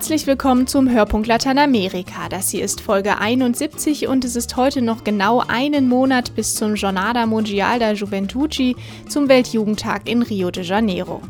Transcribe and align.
Herzlich 0.00 0.26
willkommen 0.26 0.66
zum 0.66 0.88
Hörpunkt 0.88 1.26
Lateinamerika. 1.26 2.30
Das 2.30 2.48
hier 2.48 2.64
ist 2.64 2.80
Folge 2.80 3.18
71 3.18 4.08
und 4.08 4.24
es 4.24 4.34
ist 4.34 4.56
heute 4.56 4.80
noch 4.80 5.04
genau 5.04 5.42
einen 5.46 5.90
Monat 5.90 6.34
bis 6.34 6.54
zum 6.54 6.74
Jornada 6.74 7.26
Mundial 7.26 7.78
da 7.78 7.92
Juventude 7.92 8.74
zum 9.10 9.28
Weltjugendtag 9.28 10.08
in 10.08 10.22
Rio 10.22 10.50
de 10.50 10.64
Janeiro. 10.64 11.20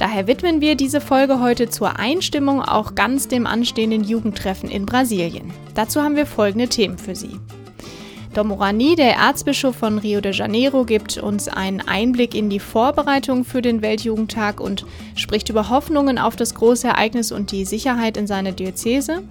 Daher 0.00 0.26
widmen 0.26 0.60
wir 0.60 0.74
diese 0.74 1.00
Folge 1.00 1.38
heute 1.38 1.68
zur 1.70 2.00
Einstimmung 2.00 2.60
auch 2.60 2.96
ganz 2.96 3.28
dem 3.28 3.46
anstehenden 3.46 4.02
Jugendtreffen 4.02 4.68
in 4.68 4.86
Brasilien. 4.86 5.52
Dazu 5.76 6.02
haben 6.02 6.16
wir 6.16 6.26
folgende 6.26 6.66
Themen 6.66 6.98
für 6.98 7.14
Sie. 7.14 7.38
Dom 8.32 8.52
Orani, 8.52 8.94
der 8.94 9.16
Erzbischof 9.16 9.74
von 9.74 9.98
Rio 9.98 10.20
de 10.20 10.32
Janeiro, 10.32 10.84
gibt 10.84 11.18
uns 11.18 11.48
einen 11.48 11.80
Einblick 11.80 12.36
in 12.36 12.48
die 12.48 12.60
Vorbereitung 12.60 13.44
für 13.44 13.60
den 13.60 13.82
Weltjugendtag 13.82 14.60
und 14.60 14.86
spricht 15.16 15.48
über 15.48 15.68
Hoffnungen 15.68 16.16
auf 16.16 16.36
das 16.36 16.54
große 16.54 16.86
Ereignis 16.86 17.32
und 17.32 17.50
die 17.50 17.64
Sicherheit 17.64 18.16
in 18.16 18.28
seiner 18.28 18.52
Diözese. 18.52 19.24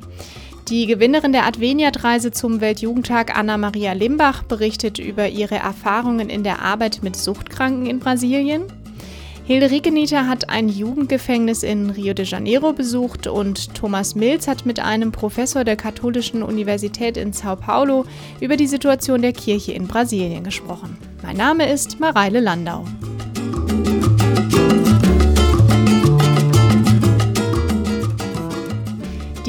Die 0.68 0.86
Gewinnerin 0.86 1.32
der 1.32 1.48
Adveniat-Reise 1.48 2.32
zum 2.32 2.60
Weltjugendtag, 2.60 3.38
Anna-Maria 3.38 3.94
Limbach, 3.94 4.44
berichtet 4.44 5.00
über 5.00 5.30
ihre 5.30 5.56
Erfahrungen 5.56 6.30
in 6.30 6.44
der 6.44 6.62
Arbeit 6.62 7.00
mit 7.02 7.16
Suchtkranken 7.16 7.86
in 7.86 8.00
Brasilien. 8.00 8.64
Hilde 9.50 9.72
Riekenieter 9.72 10.28
hat 10.28 10.52
ein 10.52 10.70
Jugendgefängnis 10.70 11.64
in 11.64 11.90
Rio 11.90 12.14
de 12.14 12.24
Janeiro 12.24 12.72
besucht 12.72 13.26
und 13.26 13.74
Thomas 13.74 14.14
Milz 14.14 14.48
hat 14.48 14.68
mit 14.68 14.80
einem 14.80 15.12
Professor 15.12 15.64
der 15.64 15.76
Katholischen 15.76 16.44
Universität 16.44 17.18
in 17.18 17.34
Sao 17.34 17.56
Paulo 17.56 18.06
über 18.42 18.58
die 18.58 18.68
Situation 18.68 19.24
der 19.24 19.34
Kirche 19.34 19.72
in 19.72 19.88
Brasilien 19.88 20.44
gesprochen. 20.44 21.00
Mein 21.24 21.38
Name 21.38 21.68
ist 21.68 22.00
Mareile 22.00 22.42
Landau. 22.42 22.86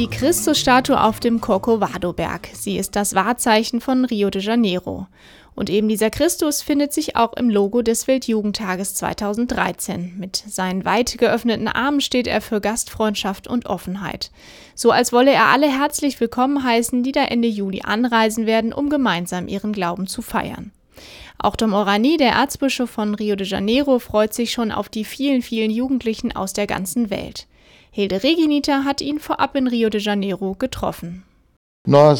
Die 0.00 0.08
Christusstatue 0.08 0.98
auf 0.98 1.20
dem 1.20 1.42
Corcovado-Berg. 1.42 2.48
Sie 2.54 2.78
ist 2.78 2.96
das 2.96 3.14
Wahrzeichen 3.14 3.82
von 3.82 4.06
Rio 4.06 4.30
de 4.30 4.40
Janeiro. 4.40 5.06
Und 5.54 5.68
eben 5.68 5.90
dieser 5.90 6.08
Christus 6.08 6.62
findet 6.62 6.94
sich 6.94 7.16
auch 7.16 7.34
im 7.34 7.50
Logo 7.50 7.82
des 7.82 8.06
Weltjugendtages 8.06 8.94
2013. 8.94 10.14
Mit 10.16 10.36
seinen 10.36 10.86
weit 10.86 11.18
geöffneten 11.18 11.68
Armen 11.68 12.00
steht 12.00 12.26
er 12.26 12.40
für 12.40 12.62
Gastfreundschaft 12.62 13.46
und 13.46 13.66
Offenheit. 13.66 14.30
So 14.74 14.90
als 14.90 15.12
wolle 15.12 15.32
er 15.32 15.48
alle 15.48 15.68
herzlich 15.68 16.18
willkommen 16.18 16.64
heißen, 16.64 17.02
die 17.02 17.12
da 17.12 17.24
Ende 17.24 17.48
Juli 17.48 17.82
anreisen 17.84 18.46
werden, 18.46 18.72
um 18.72 18.88
gemeinsam 18.88 19.48
ihren 19.48 19.74
Glauben 19.74 20.06
zu 20.06 20.22
feiern. 20.22 20.72
Auch 21.36 21.56
Dom 21.56 21.74
Orani, 21.74 22.16
der 22.16 22.32
Erzbischof 22.32 22.88
von 22.88 23.14
Rio 23.14 23.36
de 23.36 23.46
Janeiro, 23.46 23.98
freut 23.98 24.32
sich 24.32 24.50
schon 24.50 24.72
auf 24.72 24.88
die 24.88 25.04
vielen, 25.04 25.42
vielen 25.42 25.70
Jugendlichen 25.70 26.34
aus 26.34 26.54
der 26.54 26.66
ganzen 26.66 27.10
Welt. 27.10 27.46
Hilde 27.92 28.22
Reginita 28.22 28.84
hat 28.84 29.00
ihn 29.00 29.18
vorab 29.18 29.56
in 29.56 29.66
Rio 29.66 29.88
de 29.88 30.00
Janeiro 30.00 30.54
getroffen. 30.54 31.24
Der 31.86 32.18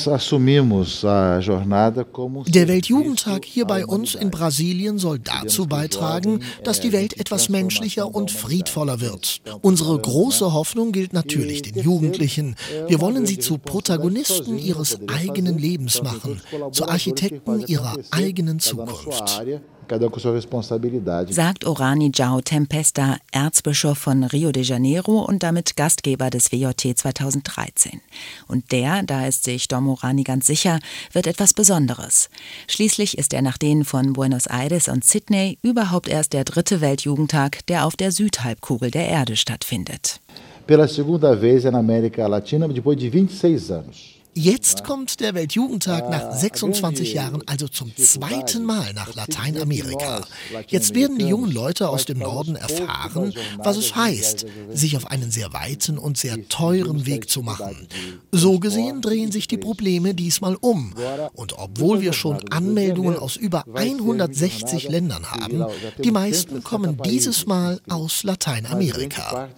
Weltjugendtag 2.68 3.44
hier 3.44 3.66
bei 3.66 3.86
uns 3.86 4.14
in 4.16 4.30
Brasilien 4.30 4.98
soll 4.98 5.20
dazu 5.20 5.66
beitragen, 5.66 6.40
dass 6.64 6.80
die 6.80 6.92
Welt 6.92 7.20
etwas 7.20 7.50
menschlicher 7.50 8.12
und 8.12 8.32
friedvoller 8.32 9.00
wird. 9.00 9.42
Unsere 9.60 9.96
große 9.96 10.52
Hoffnung 10.52 10.90
gilt 10.90 11.12
natürlich 11.12 11.62
den 11.62 11.80
Jugendlichen. 11.84 12.56
Wir 12.88 13.00
wollen 13.00 13.26
sie 13.26 13.38
zu 13.38 13.58
Protagonisten 13.58 14.58
ihres 14.58 14.98
eigenen 15.06 15.56
Lebens 15.56 16.02
machen, 16.02 16.40
zu 16.72 16.88
Architekten 16.88 17.64
ihrer 17.66 17.94
eigenen 18.10 18.58
Zukunft 18.58 19.44
cada 19.90 20.06
um 20.06 20.10
com 20.10 20.20
sua 20.20 20.32
responsabilidade. 20.32 21.32
Sagt 21.32 21.66
Orani 21.66 22.12
Jao 22.14 22.40
Tempesta, 22.40 23.18
Erzbischof 23.32 23.98
von 23.98 24.22
Rio 24.22 24.52
de 24.52 24.62
Janeiro 24.62 25.24
und 25.24 25.42
damit 25.42 25.76
Gastgeber 25.76 26.30
des 26.30 26.52
WJT 26.52 26.96
2013. 26.96 28.00
Und 28.46 28.70
der, 28.70 29.02
da 29.02 29.26
ist 29.26 29.42
sich 29.44 29.66
Dom 29.66 29.88
Orani 29.88 30.22
ganz 30.22 30.46
sicher, 30.46 30.78
wird 31.12 31.26
etwas 31.26 31.54
Besonderes. 31.54 32.30
Schließlich 32.68 33.18
ist 33.18 33.34
er 33.34 33.42
nach 33.42 33.58
denen 33.58 33.84
von 33.84 34.12
Buenos 34.12 34.46
Aires 34.46 34.86
und 34.88 35.04
Sydney 35.04 35.58
überhaupt 35.62 36.08
erst 36.08 36.34
der 36.34 36.44
dritte 36.44 36.80
Weltjugendtag, 36.80 37.66
der 37.66 37.84
auf 37.84 37.96
der 37.96 38.12
Südhalbkugel 38.12 38.92
der 38.92 39.08
Erde 39.08 39.34
stattfindet. 39.34 40.20
Pela 40.66 40.86
segunda 40.86 41.34
vez 41.34 41.64
na 41.64 41.80
América 41.80 42.28
Latina 42.28 42.68
depois 42.68 42.94
de 42.94 43.10
26 43.10 43.72
anos. 43.72 44.19
Jetzt 44.34 44.84
kommt 44.84 45.18
der 45.18 45.34
Weltjugendtag 45.34 46.08
nach 46.08 46.32
26 46.32 47.14
Jahren 47.14 47.42
also 47.46 47.66
zum 47.66 47.94
zweiten 47.96 48.64
Mal 48.64 48.92
nach 48.94 49.14
Lateinamerika. 49.16 50.24
Jetzt 50.68 50.94
werden 50.94 51.18
die 51.18 51.26
jungen 51.26 51.50
Leute 51.50 51.88
aus 51.88 52.04
dem 52.04 52.18
Norden 52.18 52.54
erfahren, 52.54 53.34
was 53.58 53.76
es 53.76 53.96
heißt, 53.96 54.46
sich 54.72 54.96
auf 54.96 55.08
einen 55.10 55.32
sehr 55.32 55.52
weiten 55.52 55.98
und 55.98 56.16
sehr 56.16 56.48
teuren 56.48 57.06
Weg 57.06 57.28
zu 57.28 57.42
machen. 57.42 57.88
So 58.30 58.60
gesehen 58.60 59.02
drehen 59.02 59.32
sich 59.32 59.48
die 59.48 59.58
Probleme 59.58 60.14
diesmal 60.14 60.56
um. 60.60 60.94
Und 61.34 61.58
obwohl 61.58 62.00
wir 62.00 62.12
schon 62.12 62.38
Anmeldungen 62.50 63.16
aus 63.16 63.34
über 63.34 63.64
160 63.74 64.88
Ländern 64.88 65.28
haben, 65.28 65.64
die 66.02 66.12
meisten 66.12 66.62
kommen 66.62 66.98
dieses 67.04 67.46
Mal 67.46 67.80
aus 67.88 68.22
Lateinamerika. 68.22 69.48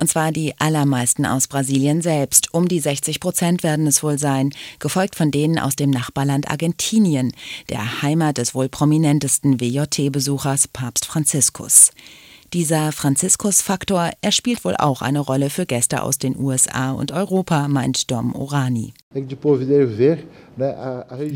Und 0.00 0.08
zwar 0.08 0.30
die 0.30 0.52
allermeisten 0.58 1.24
aus 1.24 1.48
Brasilien 1.48 2.02
selbst 2.02 2.33
selbst. 2.34 2.52
Um 2.52 2.68
die 2.68 2.80
60 2.80 3.20
Prozent 3.20 3.62
werden 3.62 3.86
es 3.86 4.02
wohl 4.02 4.18
sein, 4.18 4.50
gefolgt 4.78 5.16
von 5.16 5.30
denen 5.30 5.58
aus 5.58 5.76
dem 5.76 5.90
Nachbarland 5.90 6.50
Argentinien, 6.50 7.32
der 7.68 8.02
Heimat 8.02 8.38
des 8.38 8.54
wohl 8.54 8.68
prominentesten 8.68 9.60
WJT-Besuchers 9.60 10.68
Papst 10.68 11.06
Franziskus. 11.06 11.92
Dieser 12.54 12.92
Franziskus-Faktor, 12.92 14.10
er 14.20 14.30
spielt 14.30 14.64
wohl 14.64 14.76
auch 14.76 15.02
eine 15.02 15.18
Rolle 15.18 15.50
für 15.50 15.66
Gäste 15.66 16.04
aus 16.04 16.18
den 16.18 16.38
USA 16.38 16.92
und 16.92 17.10
Europa, 17.10 17.66
meint 17.66 18.12
Dom 18.12 18.32
Orani. 18.32 18.94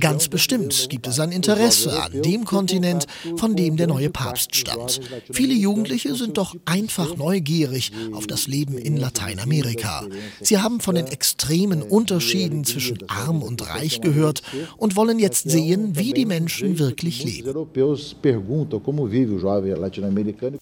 Ganz 0.01 0.29
bestimmt 0.29 0.87
gibt 0.91 1.07
es 1.07 1.21
ein 1.21 1.33
Interesse 1.33 2.03
an 2.03 2.23
dem 2.23 2.45
Kontinent, 2.45 3.07
von 3.37 3.57
dem 3.57 3.77
der 3.77 3.87
neue 3.87 4.11
Papst 4.11 4.55
stammt. 4.55 5.01
Viele 5.31 5.55
Jugendliche 5.55 6.15
sind 6.15 6.39
doch 6.39 6.55
einfach 6.65 7.17
neugierig 7.17 7.93
auf 8.13 8.27
das 8.27 8.47
Leben 8.47 8.79
in 8.79 8.97
Lateinamerika. 8.97 10.05
Sie 10.41 10.59
haben 10.59 10.81
von 10.81 10.95
den 10.95 11.07
extremen 11.07 11.83
Unterschieden 11.83 12.65
zwischen 12.65 12.99
arm 13.09 13.43
und 13.43 13.69
reich 13.69 14.01
gehört 14.01 14.43
und 14.77 14.97
wollen 14.97 15.19
jetzt 15.19 15.51
sehen, 15.51 15.97
wie 15.97 16.13
die 16.13 16.27
Menschen 16.27 16.79
wirklich 16.79 17.25
leben. 17.25 17.67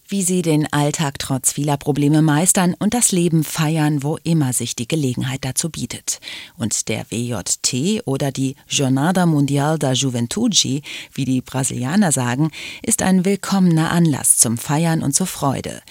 Wie 0.09 0.23
sie 0.23 0.43
den 0.47 0.73
Alltag 0.73 1.19
trotz 1.19 1.53
vieler 1.53 1.77
Probleme 1.77 2.23
meistern 2.23 2.75
und 2.79 2.95
das 2.95 3.13
Leben 3.13 3.45
feiern, 3.45 4.03
wo 4.03 4.17
immer 4.23 4.53
sich 4.53 4.75
die 4.77 4.89
Gelegenheit 4.89 5.45
dazu 5.45 5.69
bietet. 5.69 6.21
Und 6.57 6.89
der 6.89 7.11
WJT 7.11 8.07
oder 8.07 8.33
die 8.33 8.57
Jornada 8.69 9.27
Mundial 9.27 9.79
da 9.79 9.93
Juventude, 9.93 10.81
wie 11.13 11.25
die 11.25 11.43
Brasilianer 11.43 12.13
sagen, 12.13 12.51
ist 12.83 13.03
ein 13.03 13.25
willkommener 13.25 13.91
Anlass 13.91 14.39
zum 14.39 14.57
Feiern 14.57 15.03
und 15.03 15.15
zur 15.15 15.27
Freude. 15.27 15.83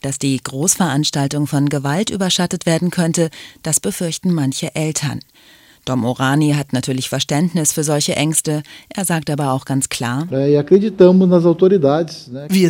Dass 0.00 0.18
die 0.18 0.38
Großveranstaltung 0.38 1.46
von 1.46 1.68
Gewalt 1.68 2.10
überschattet 2.10 2.66
werden 2.66 2.90
könnte, 2.90 3.30
das 3.62 3.78
befürchten 3.78 4.32
manche 4.32 4.74
Eltern. 4.74 5.20
Dom 5.88 6.04
Orani 6.04 6.52
hat 6.52 6.74
natürlich 6.74 7.08
Verständnis 7.08 7.72
für 7.72 7.82
solche 7.82 8.14
Ängste. 8.14 8.62
Er 8.90 9.06
sagt 9.06 9.30
aber 9.30 9.52
auch 9.52 9.64
ganz 9.64 9.88
klar, 9.88 10.26
Wir 10.30 10.66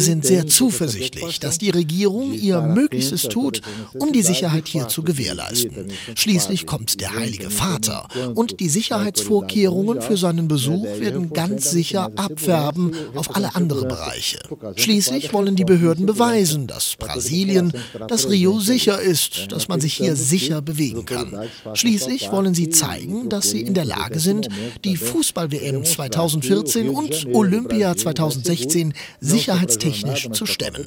sind 0.01 0.25
sehr 0.25 0.47
zuversichtlich, 0.47 1.41
dass 1.41 1.59
die 1.59 1.71
Regierung 1.71 2.33
ihr 2.33 2.61
Möglichstes 2.61 3.23
tut, 3.23 3.61
um 3.99 4.13
die 4.13 4.23
Sicherheit 4.23 4.69
hier 4.69 4.87
zu 4.87 5.03
gewährleisten. 5.03 5.91
Schließlich 6.15 6.67
kommt 6.67 7.01
der 7.01 7.17
Heilige 7.17 7.51
Vater 7.51 8.07
und 8.37 8.61
die 8.61 8.69
Sicherheitsvorkehrungen 8.69 10.01
für 10.01 10.17
seinen 10.17 10.47
Besuch 10.47 10.87
werden 11.01 11.33
ganz 11.33 11.73
sicher 11.73 12.13
abfärben 12.15 12.93
auf 13.17 13.35
alle 13.35 13.57
anderen 13.57 13.89
Bereiche. 13.89 14.39
Schließlich 14.77 15.33
wollen 15.33 15.57
die 15.57 15.65
Behörden 15.65 16.07
beweisen, 16.07 16.69
dass 16.69 16.95
Brasilien, 16.97 17.73
dass 18.07 18.31
Rio 18.31 18.61
sicher 18.61 19.01
ist, 19.01 19.51
dass 19.51 19.67
man 19.67 19.81
sich 19.81 19.95
hier 19.95 20.15
sicher 20.15 20.63
bewegen 20.63 21.05
kann. 21.05 21.37
Schließlich 21.75 22.31
wollen 22.31 22.55
sie 22.55 22.69
zeigen, 22.69 23.08
zeigen, 23.09 23.29
dass 23.29 23.51
sie 23.51 23.61
in 23.63 23.75
der 23.75 23.85
Lage 23.85 24.19
sind, 24.19 24.49
die 24.85 24.97
Fußball-WM 24.97 25.85
2014 25.85 26.91
und 26.91 27.27
Olympia 27.35 27.97
2016 27.97 28.95
sicherheitstechnisch 29.21 30.31
zu 30.33 30.47
stemmen. 30.47 30.85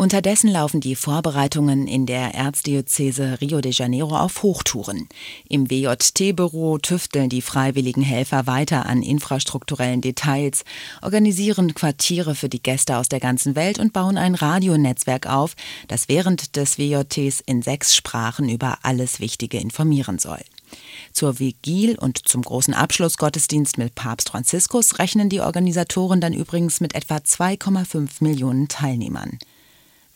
Unterdessen 0.00 0.48
laufen 0.48 0.80
die 0.80 0.96
Vorbereitungen 0.96 1.86
in 1.86 2.06
der 2.06 2.34
Erzdiözese 2.34 3.38
Rio 3.42 3.60
de 3.60 3.70
Janeiro 3.70 4.16
auf 4.16 4.42
Hochtouren. 4.42 5.10
Im 5.46 5.68
WJT-Büro 5.68 6.78
tüfteln 6.78 7.28
die 7.28 7.42
freiwilligen 7.42 8.00
Helfer 8.00 8.46
weiter 8.46 8.86
an 8.86 9.02
infrastrukturellen 9.02 10.00
Details, 10.00 10.64
organisieren 11.02 11.74
Quartiere 11.74 12.34
für 12.34 12.48
die 12.48 12.62
Gäste 12.62 12.96
aus 12.96 13.10
der 13.10 13.20
ganzen 13.20 13.56
Welt 13.56 13.78
und 13.78 13.92
bauen 13.92 14.16
ein 14.16 14.34
Radionetzwerk 14.34 15.26
auf, 15.26 15.54
das 15.86 16.08
während 16.08 16.56
des 16.56 16.78
WJTs 16.78 17.42
in 17.44 17.60
sechs 17.60 17.94
Sprachen 17.94 18.48
über 18.48 18.78
alles 18.80 19.20
Wichtige 19.20 19.58
informieren 19.58 20.18
soll. 20.18 20.40
Zur 21.12 21.38
Vigil 21.38 21.98
und 21.98 22.26
zum 22.26 22.40
großen 22.40 22.72
Abschlussgottesdienst 22.72 23.76
mit 23.76 23.96
Papst 23.96 24.30
Franziskus 24.30 24.98
rechnen 24.98 25.28
die 25.28 25.42
Organisatoren 25.42 26.22
dann 26.22 26.32
übrigens 26.32 26.80
mit 26.80 26.94
etwa 26.94 27.16
2,5 27.16 28.24
Millionen 28.24 28.66
Teilnehmern. 28.68 29.38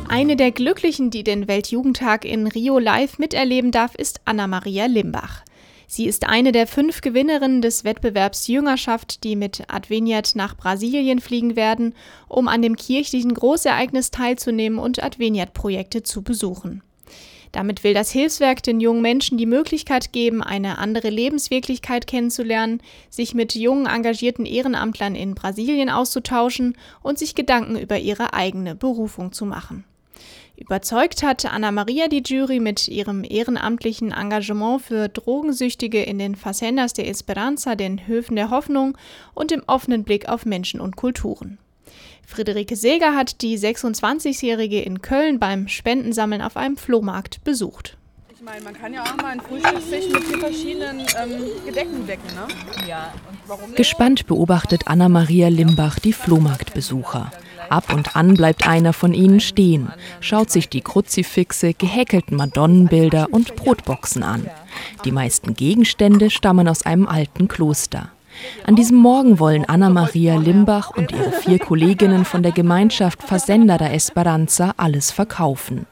Eine 0.07 0.37
der 0.37 0.51
Glücklichen, 0.51 1.11
die 1.11 1.25
den 1.25 1.49
Weltjugendtag 1.49 2.23
in 2.23 2.47
Rio 2.47 2.79
live 2.79 3.19
miterleben 3.19 3.71
darf, 3.71 3.95
ist 3.95 4.21
Anna-Maria 4.23 4.85
Limbach. 4.85 5.43
Sie 5.91 6.05
ist 6.05 6.27
eine 6.27 6.51
der 6.51 6.67
fünf 6.67 7.01
Gewinnerinnen 7.01 7.63
des 7.63 7.83
Wettbewerbs 7.83 8.45
Jüngerschaft, 8.45 9.23
die 9.23 9.35
mit 9.35 9.63
Adveniat 9.69 10.33
nach 10.35 10.55
Brasilien 10.55 11.19
fliegen 11.19 11.55
werden, 11.55 11.95
um 12.27 12.47
an 12.47 12.61
dem 12.61 12.75
kirchlichen 12.75 13.33
Großereignis 13.33 14.11
teilzunehmen 14.11 14.77
und 14.77 15.03
Adveniat-Projekte 15.03 16.03
zu 16.03 16.21
besuchen. 16.21 16.83
Damit 17.51 17.83
will 17.83 17.95
das 17.95 18.11
Hilfswerk 18.11 18.61
den 18.61 18.79
jungen 18.79 19.01
Menschen 19.01 19.39
die 19.39 19.47
Möglichkeit 19.47 20.13
geben, 20.13 20.43
eine 20.43 20.77
andere 20.77 21.09
Lebenswirklichkeit 21.09 22.05
kennenzulernen, 22.05 22.83
sich 23.09 23.33
mit 23.33 23.55
jungen 23.55 23.87
engagierten 23.87 24.45
Ehrenamtlern 24.45 25.15
in 25.15 25.33
Brasilien 25.33 25.89
auszutauschen 25.89 26.77
und 27.01 27.17
sich 27.17 27.33
Gedanken 27.33 27.75
über 27.75 27.97
ihre 27.97 28.35
eigene 28.35 28.75
Berufung 28.75 29.31
zu 29.31 29.47
machen. 29.47 29.85
Überzeugt 30.59 31.23
hat 31.23 31.45
Anna-Maria 31.45 32.09
die 32.09 32.21
Jury 32.21 32.59
mit 32.59 32.89
ihrem 32.89 33.23
ehrenamtlichen 33.23 34.11
Engagement 34.11 34.81
für 34.81 35.07
Drogensüchtige 35.07 36.03
in 36.03 36.19
den 36.19 36.35
Facendas 36.35 36.91
de 36.91 37.07
Esperanza, 37.07 37.75
den 37.75 38.07
Höfen 38.07 38.35
der 38.35 38.49
Hoffnung 38.49 38.97
und 39.33 39.51
dem 39.51 39.63
offenen 39.67 40.03
Blick 40.03 40.27
auf 40.27 40.45
Menschen 40.45 40.81
und 40.81 40.97
Kulturen. 40.97 41.59
Friederike 42.27 42.75
Seger 42.75 43.15
hat 43.15 43.41
die 43.41 43.57
26-Jährige 43.57 44.81
in 44.81 45.01
Köln 45.01 45.39
beim 45.39 45.69
Spendensammeln 45.69 46.41
auf 46.41 46.57
einem 46.57 46.75
Flohmarkt 46.75 47.41
besucht. 47.45 47.97
Ich 48.35 48.41
meine, 48.43 48.61
man 48.61 48.73
kann 48.73 48.93
ja 48.93 49.03
auch 49.03 49.15
mal 49.15 49.27
einen 49.27 49.41
Frühstückstisch 49.41 50.11
mit 50.11 50.23
vier 50.23 50.39
verschiedenen 50.39 50.99
ähm, 50.99 51.65
Gedecken 51.65 52.05
decken, 52.05 52.27
ne? 52.35 52.47
Ja. 52.87 53.13
Und 53.29 53.37
warum 53.47 53.75
Gespannt 53.75 54.27
beobachtet 54.27 54.83
Anna-Maria 54.87 55.47
Limbach 55.47 55.99
die 55.99 56.13
Flohmarktbesucher. 56.13 57.31
Ab 57.69 57.93
und 57.93 58.15
an 58.15 58.33
bleibt 58.33 58.67
einer 58.67 58.93
von 58.93 59.13
ihnen 59.13 59.39
stehen, 59.39 59.91
schaut 60.19 60.49
sich 60.49 60.69
die 60.69 60.81
Kruzifixe, 60.81 61.73
gehäkelten 61.73 62.35
Madonnenbilder 62.35 63.27
und 63.31 63.55
Brotboxen 63.55 64.23
an. 64.23 64.49
Die 65.05 65.11
meisten 65.11 65.53
Gegenstände 65.53 66.29
stammen 66.29 66.67
aus 66.67 66.85
einem 66.85 67.07
alten 67.07 67.47
Kloster. 67.47 68.09
An 68.65 68.75
diesem 68.75 68.97
Morgen 68.97 69.39
wollen 69.39 69.65
Anna-Maria 69.65 70.37
Limbach 70.37 70.91
und 70.91 71.11
ihre 71.11 71.31
vier 71.31 71.59
Kolleginnen 71.59 72.25
von 72.25 72.43
der 72.43 72.51
Gemeinschaft 72.51 73.21
Fazenda 73.23 73.77
da 73.77 73.89
Esperanza 73.89 74.73
alles 74.77 75.11
verkaufen. 75.11 75.85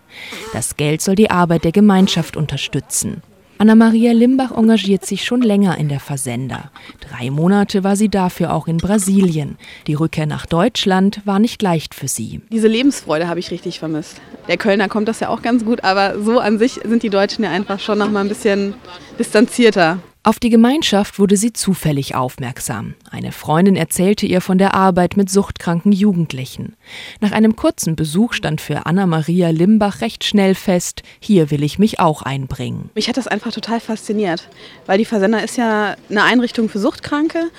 Das 0.54 0.78
Geld 0.78 1.02
soll 1.02 1.16
die 1.16 1.30
Arbeit 1.32 1.64
der 1.64 1.72
Gemeinschaft 1.72 2.38
unterstützen. 2.38 3.22
Anna-Maria 3.59 4.12
Limbach 4.12 4.51
engagiert 4.51 5.04
sich 5.04 5.25
schon 5.25 5.42
länger 5.42 5.77
in 5.80 5.89
der 5.89 6.00
Versender. 6.00 6.69
Drei 7.00 7.31
Monate 7.31 7.83
war 7.83 7.95
sie 7.95 8.07
dafür 8.07 8.54
auch 8.54 8.68
in 8.68 8.77
Brasilien. 8.77 9.57
Die 9.88 9.95
Rückkehr 9.95 10.27
nach 10.27 10.45
Deutschland 10.45 11.21
war 11.25 11.39
nicht 11.39 11.62
leicht 11.63 11.95
für 11.95 12.07
sie. 12.07 12.42
Diese 12.51 12.68
Lebensfreude 12.68 13.27
habe 13.27 13.39
ich 13.39 13.50
richtig 13.50 13.80
vermisst. 13.80 14.21
Der 14.48 14.57
Kölner 14.57 14.89
kommt 14.89 15.07
das 15.07 15.21
ja 15.21 15.30
auch 15.30 15.42
ganz 15.42 15.65
gut, 15.65 15.83
aber 15.83 16.21
so 16.21 16.39
an 16.39 16.59
sich 16.59 16.74
sind 16.86 17.01
die 17.01 17.09
Deutschen 17.09 17.44
ja 17.44 17.50
einfach 17.50 17.80
schon 17.80 17.98
noch 17.98 18.12
mal 18.12 18.21
ein 18.21 18.30
bisschen 18.30 18.75
distanzierter. 19.18 20.00
Auf 20.28 20.40
die 20.40 20.50
Gemeinschaft 20.50 21.20
wurde 21.20 21.38
sie 21.38 21.54
zufällig 21.54 22.14
aufmerksam. 22.14 22.96
Eine 23.10 23.32
Freundin 23.32 23.78
erzählte 23.78 24.26
ihr 24.26 24.42
von 24.42 24.58
der 24.58 24.74
Arbeit 24.74 25.16
mit 25.16 25.30
suchtkranken 25.30 25.94
Jugendlichen. 25.94 26.76
Nach 27.22 27.32
einem 27.32 27.56
kurzen 27.56 27.96
Besuch 27.96 28.34
stand 28.34 28.60
für 28.60 28.86
Anna-Maria 28.86 29.52
Limbach 29.52 30.02
recht 30.02 30.26
schnell 30.26 30.54
fest, 30.54 31.02
hier 31.22 31.50
will 31.50 31.64
ich 31.64 31.80
mich 31.80 32.02
auch 32.02 32.24
einbringen. 32.24 32.90
Mich 32.94 33.08
hat 33.08 33.16
das 33.16 33.30
einfach 33.30 33.54
total 33.54 33.80
fasziniert, 33.80 34.50
weil 34.86 34.98
die 34.98 35.06
Versender 35.06 35.42
ist 35.42 35.56
ja 35.56 35.96
eine 36.10 36.24
Einrichtung 36.24 36.68
für 36.68 36.80
Suchtkranke 36.80 37.50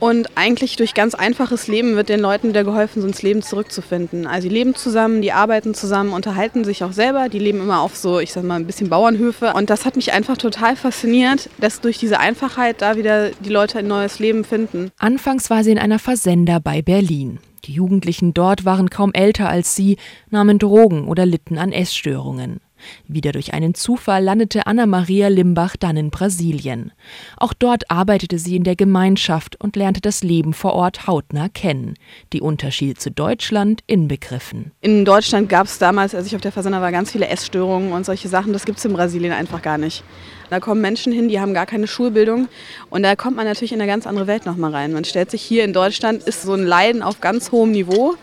und 0.00 0.28
eigentlich 0.36 0.76
durch 0.76 0.94
ganz 0.94 1.14
einfaches 1.14 1.66
Leben 1.66 1.96
wird 1.96 2.08
den 2.08 2.20
Leuten 2.20 2.48
wieder 2.48 2.64
geholfen, 2.64 3.02
so 3.02 3.08
ins 3.08 3.22
Leben 3.22 3.42
zurückzufinden. 3.42 4.26
Also 4.26 4.48
die 4.48 4.54
leben 4.54 4.74
zusammen, 4.74 5.22
die 5.22 5.32
arbeiten 5.32 5.74
zusammen, 5.74 6.12
unterhalten 6.12 6.64
sich 6.64 6.84
auch 6.84 6.92
selber. 6.92 7.28
Die 7.28 7.38
leben 7.38 7.60
immer 7.60 7.80
auf 7.80 7.96
so, 7.96 8.20
ich 8.20 8.32
sag 8.32 8.44
mal, 8.44 8.56
ein 8.56 8.66
bisschen 8.66 8.88
Bauernhöfe. 8.88 9.52
Und 9.54 9.70
das 9.70 9.84
hat 9.84 9.96
mich 9.96 10.12
einfach 10.12 10.36
total 10.36 10.76
fasziniert, 10.76 11.50
dass 11.58 11.80
durch 11.80 11.98
diese 11.98 12.20
Einfachheit 12.20 12.80
da 12.80 12.96
wieder 12.96 13.30
die 13.30 13.50
Leute 13.50 13.78
ein 13.80 13.88
neues 13.88 14.18
Leben 14.18 14.44
finden. 14.44 14.90
Anfangs 14.98 15.50
war 15.50 15.64
sie 15.64 15.72
in 15.72 15.78
einer 15.78 15.98
Versender 15.98 16.60
bei 16.60 16.82
Berlin. 16.82 17.38
Die 17.64 17.72
Jugendlichen 17.72 18.34
dort 18.34 18.64
waren 18.64 18.90
kaum 18.90 19.12
älter 19.12 19.48
als 19.48 19.74
sie, 19.74 19.96
nahmen 20.30 20.58
Drogen 20.58 21.08
oder 21.08 21.26
litten 21.26 21.58
an 21.58 21.72
Essstörungen. 21.72 22.60
Wieder 23.06 23.32
durch 23.32 23.54
einen 23.54 23.74
Zufall 23.74 24.22
landete 24.22 24.66
Anna-Maria 24.66 25.28
Limbach 25.28 25.76
dann 25.76 25.96
in 25.96 26.10
Brasilien. 26.10 26.92
Auch 27.36 27.52
dort 27.52 27.90
arbeitete 27.90 28.38
sie 28.38 28.56
in 28.56 28.64
der 28.64 28.76
Gemeinschaft 28.76 29.60
und 29.60 29.76
lernte 29.76 30.00
das 30.00 30.22
Leben 30.22 30.52
vor 30.52 30.74
Ort 30.74 31.06
hautnah 31.06 31.48
kennen, 31.48 31.94
die 32.32 32.40
Unterschiede 32.40 32.94
zu 32.94 33.10
Deutschland 33.10 33.82
inbegriffen. 33.86 34.72
In 34.80 35.04
Deutschland 35.04 35.48
gab 35.48 35.66
es 35.66 35.78
damals, 35.78 36.14
als 36.14 36.26
ich 36.26 36.34
auf 36.34 36.42
der 36.42 36.52
Versender 36.52 36.80
war, 36.80 36.92
ganz 36.92 37.12
viele 37.12 37.28
Essstörungen 37.28 37.92
und 37.92 38.04
solche 38.04 38.28
Sachen. 38.28 38.52
Das 38.52 38.64
gibt 38.64 38.78
es 38.78 38.84
in 38.84 38.92
Brasilien 38.92 39.32
einfach 39.32 39.62
gar 39.62 39.78
nicht. 39.78 40.04
Da 40.50 40.60
kommen 40.60 40.80
Menschen 40.80 41.12
hin, 41.12 41.28
die 41.28 41.40
haben 41.40 41.52
gar 41.52 41.66
keine 41.66 41.86
Schulbildung 41.86 42.48
und 42.88 43.02
da 43.02 43.16
kommt 43.16 43.36
man 43.36 43.44
natürlich 43.44 43.72
in 43.72 43.80
eine 43.80 43.90
ganz 43.90 44.06
andere 44.06 44.26
Welt 44.26 44.46
nochmal 44.46 44.72
rein. 44.72 44.92
Man 44.92 45.04
stellt 45.04 45.30
sich 45.30 45.42
hier 45.42 45.64
in 45.64 45.72
Deutschland, 45.72 46.22
ist 46.22 46.42
so 46.42 46.54
ein 46.54 46.64
Leiden 46.64 47.02
auf 47.02 47.20
ganz 47.20 47.52
hohem 47.52 47.72
Niveau 47.72 48.16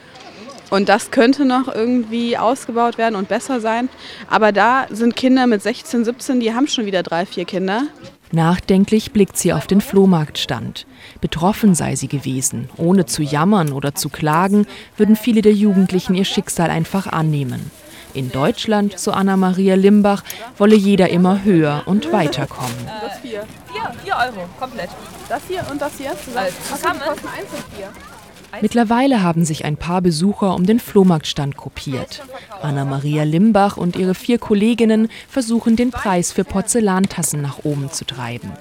und 0.69 0.89
das 0.89 1.11
könnte 1.11 1.45
noch 1.45 1.67
irgendwie 1.67 2.37
ausgebaut 2.37 2.97
werden 2.97 3.15
und 3.15 3.27
besser 3.27 3.59
sein. 3.59 3.89
Aber 4.29 4.51
da 4.51 4.87
sind 4.89 5.15
Kinder 5.15 5.47
mit 5.47 5.61
16, 5.61 6.05
17, 6.05 6.39
die 6.39 6.53
haben 6.53 6.67
schon 6.67 6.85
wieder 6.85 7.03
drei, 7.03 7.25
vier 7.25 7.45
Kinder. 7.45 7.83
Nachdenklich 8.31 9.11
blickt 9.11 9.37
sie 9.37 9.53
auf 9.53 9.67
den 9.67 9.81
Flohmarktstand. 9.81 10.85
Betroffen 11.21 11.75
sei 11.75 11.95
sie 11.95 12.07
gewesen. 12.07 12.69
Ohne 12.75 13.05
zu 13.05 13.21
jammern 13.21 13.71
oder 13.71 13.95
zu 13.95 14.09
klagen, 14.09 14.65
würden 14.97 15.15
viele 15.15 15.41
der 15.41 15.53
Jugendlichen 15.53 16.15
ihr 16.15 16.25
Schicksal 16.25 16.69
einfach 16.69 17.07
annehmen. 17.07 17.71
In 18.13 18.31
Deutschland, 18.31 18.97
so 18.97 19.11
Anna-Maria 19.11 19.75
Limbach, 19.75 20.23
wolle 20.57 20.75
jeder 20.75 21.09
immer 21.09 21.43
höher 21.43 21.83
und 21.85 22.11
weiterkommen. 22.11 22.75
Das 23.01 23.19
vier. 23.19 23.43
Vier, 23.71 23.91
vier 24.03 24.15
Euro, 24.15 24.47
komplett. 24.59 24.89
Das 25.27 25.41
hier 25.47 25.65
und 25.69 25.81
das 25.81 25.91
hier 25.97 26.11
zusammen? 26.11 26.37
Also 26.37 26.75
zusammen? 26.75 26.99
kosten 27.05 27.27
eins 27.27 27.49
und 27.51 27.75
vier. 27.75 28.14
Mittlerweile 28.61 29.21
haben 29.21 29.45
sich 29.45 29.65
ein 29.65 29.77
paar 29.77 30.01
Besucher 30.01 30.55
um 30.55 30.65
den 30.65 30.79
Flohmarktstand 30.79 31.57
kopiert. 31.57 32.23
Anna-Maria 32.61 33.23
Limbach 33.23 33.77
und 33.77 33.95
ihre 33.95 34.15
vier 34.15 34.39
Kolleginnen 34.39 35.09
versuchen 35.27 35.75
den 35.75 35.91
Preis 35.91 36.31
für 36.31 36.43
Porzellantassen 36.43 37.41
nach 37.41 37.59
oben 37.63 37.91
zu 37.91 38.05
treiben. 38.05 38.51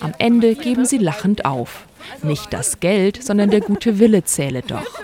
Am 0.00 0.12
Ende 0.18 0.54
geben 0.54 0.84
sie 0.84 0.98
lachend 0.98 1.44
auf. 1.44 1.86
Nicht 2.22 2.52
das 2.52 2.80
Geld, 2.80 3.22
sondern 3.22 3.50
der 3.50 3.60
gute 3.60 3.98
Wille 3.98 4.24
zähle 4.24 4.62
doch. 4.62 5.02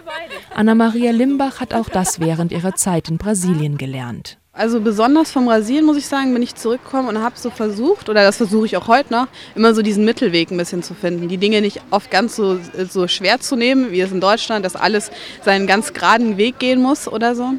Anna-Maria 0.55 1.13
Limbach 1.13 1.61
hat 1.61 1.75
auch 1.75 1.89
das 1.89 2.21
während 2.21 2.53
ihrer 2.53 2.75
Zeit 2.75 3.09
in 3.09 3.17
Brasilien 3.17 3.79
gelernt. 3.79 4.40
Also 4.61 4.79
besonders 4.83 5.33
vom 5.33 5.49
Rasieren 5.49 5.87
muss 5.87 5.97
ich 5.97 6.07
sagen, 6.07 6.35
bin 6.35 6.43
ich 6.43 6.55
zurückgekommen 6.55 7.09
und 7.09 7.23
habe 7.23 7.35
so 7.39 7.49
versucht, 7.49 8.11
oder 8.11 8.25
das 8.25 8.37
versuche 8.37 8.67
ich 8.67 8.77
auch 8.77 8.89
heute 8.89 9.11
noch, 9.11 9.27
immer 9.55 9.73
so 9.75 9.81
diesen 9.81 10.05
Mittelweg 10.05 10.51
ein 10.51 10.59
bisschen 10.59 10.83
zu 10.83 10.93
finden. 10.93 11.29
Die 11.29 11.39
Dinge 11.39 11.63
nicht 11.63 11.81
oft 11.91 12.11
ganz 12.11 12.37
so, 12.37 12.59
so 12.91 13.09
schwer 13.09 13.41
zu 13.41 13.57
nehmen, 13.57 13.91
wie 13.91 14.03
es 14.03 14.13
in 14.13 14.21
Deutschland, 14.21 14.67
dass 14.67 14.77
alles 14.77 15.11
seinen 15.43 15.67
ganz 15.67 15.95
geraden 15.95 16.37
Weg 16.37 16.59
gehen 16.59 16.83
muss 16.83 17.09
oder 17.09 17.35
so. 17.35 17.55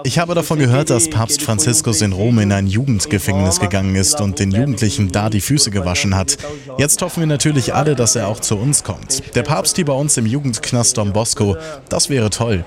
Ich 0.04 0.20
habe 0.20 0.36
davon 0.36 0.60
gehört, 0.60 0.90
dass 0.90 1.10
Papst 1.10 1.42
Franziskus 1.42 2.02
in 2.02 2.12
Rom 2.12 2.40
in 2.40 2.52
ein 2.52 2.68
Jugendgefängnis 2.68 3.62
gegangen 3.62 3.96
ist 3.96 4.20
und 4.20 4.38
den 4.38 4.52
Jugendlichen 4.52 5.14
da 5.14 5.30
die 5.30 5.40
Füße 5.40 5.72
gewaschen 5.72 6.18
hat. 6.18 6.38
Jetzt 6.78 7.02
hoffen 7.02 7.22
wir 7.22 7.28
natürlich 7.28 7.74
alle, 7.74 7.96
dass 7.96 8.18
er 8.18 8.28
auch 8.28 8.42
zu 8.42 8.58
uns 8.58 8.84
kommt. 8.84 9.34
Der 9.34 9.44
Papst 9.44 9.78
hier 9.78 9.86
bei 9.86 9.94
uns 9.94 10.18
im 10.18 10.26
Jugendknast 10.26 10.98
Don 10.98 11.14
Bosco, 11.14 11.56
das 11.88 12.10
wäre 12.10 12.30
toll 12.32 12.66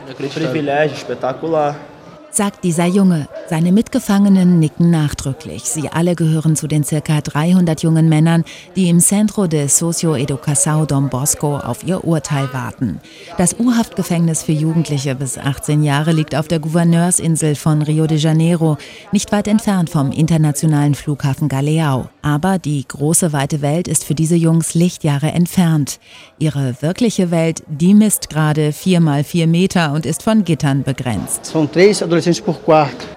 sagt 2.36 2.64
dieser 2.64 2.86
Junge. 2.86 3.28
Seine 3.48 3.72
Mitgefangenen 3.72 4.58
nicken 4.58 4.90
nachdrücklich. 4.90 5.64
Sie 5.64 5.88
alle 5.88 6.14
gehören 6.14 6.56
zu 6.56 6.66
den 6.66 6.84
circa 6.84 7.20
300 7.20 7.82
jungen 7.82 8.08
Männern, 8.08 8.44
die 8.76 8.88
im 8.88 9.00
Centro 9.00 9.46
de 9.46 9.66
Socioeducação 9.66 10.86
Dom 10.86 11.10
Bosco 11.10 11.56
auf 11.56 11.84
ihr 11.84 12.04
Urteil 12.04 12.52
warten. 12.52 13.00
Das 13.38 13.58
U-Haftgefängnis 13.58 14.42
für 14.42 14.52
Jugendliche 14.52 15.14
bis 15.14 15.38
18 15.38 15.82
Jahre 15.82 16.12
liegt 16.12 16.34
auf 16.34 16.48
der 16.48 16.60
Gouverneursinsel 16.60 17.54
von 17.54 17.82
Rio 17.82 18.06
de 18.06 18.18
Janeiro, 18.18 18.78
nicht 19.12 19.32
weit 19.32 19.48
entfernt 19.48 19.90
vom 19.90 20.10
internationalen 20.10 20.94
Flughafen 20.94 21.48
Galeão. 21.48 22.08
Aber 22.24 22.58
die 22.58 22.82
große 22.88 23.34
weite 23.34 23.60
Welt 23.60 23.86
ist 23.86 24.02
für 24.02 24.14
diese 24.14 24.34
Jungs 24.34 24.72
Lichtjahre 24.72 25.32
entfernt. 25.32 26.00
Ihre 26.38 26.74
wirkliche 26.80 27.30
Welt, 27.30 27.62
die 27.68 27.92
misst 27.92 28.30
gerade 28.30 28.72
vier 28.72 29.00
mal 29.00 29.24
vier 29.24 29.46
Meter 29.46 29.92
und 29.92 30.06
ist 30.06 30.22
von 30.22 30.42
Gittern 30.42 30.84
begrenzt. 30.84 31.52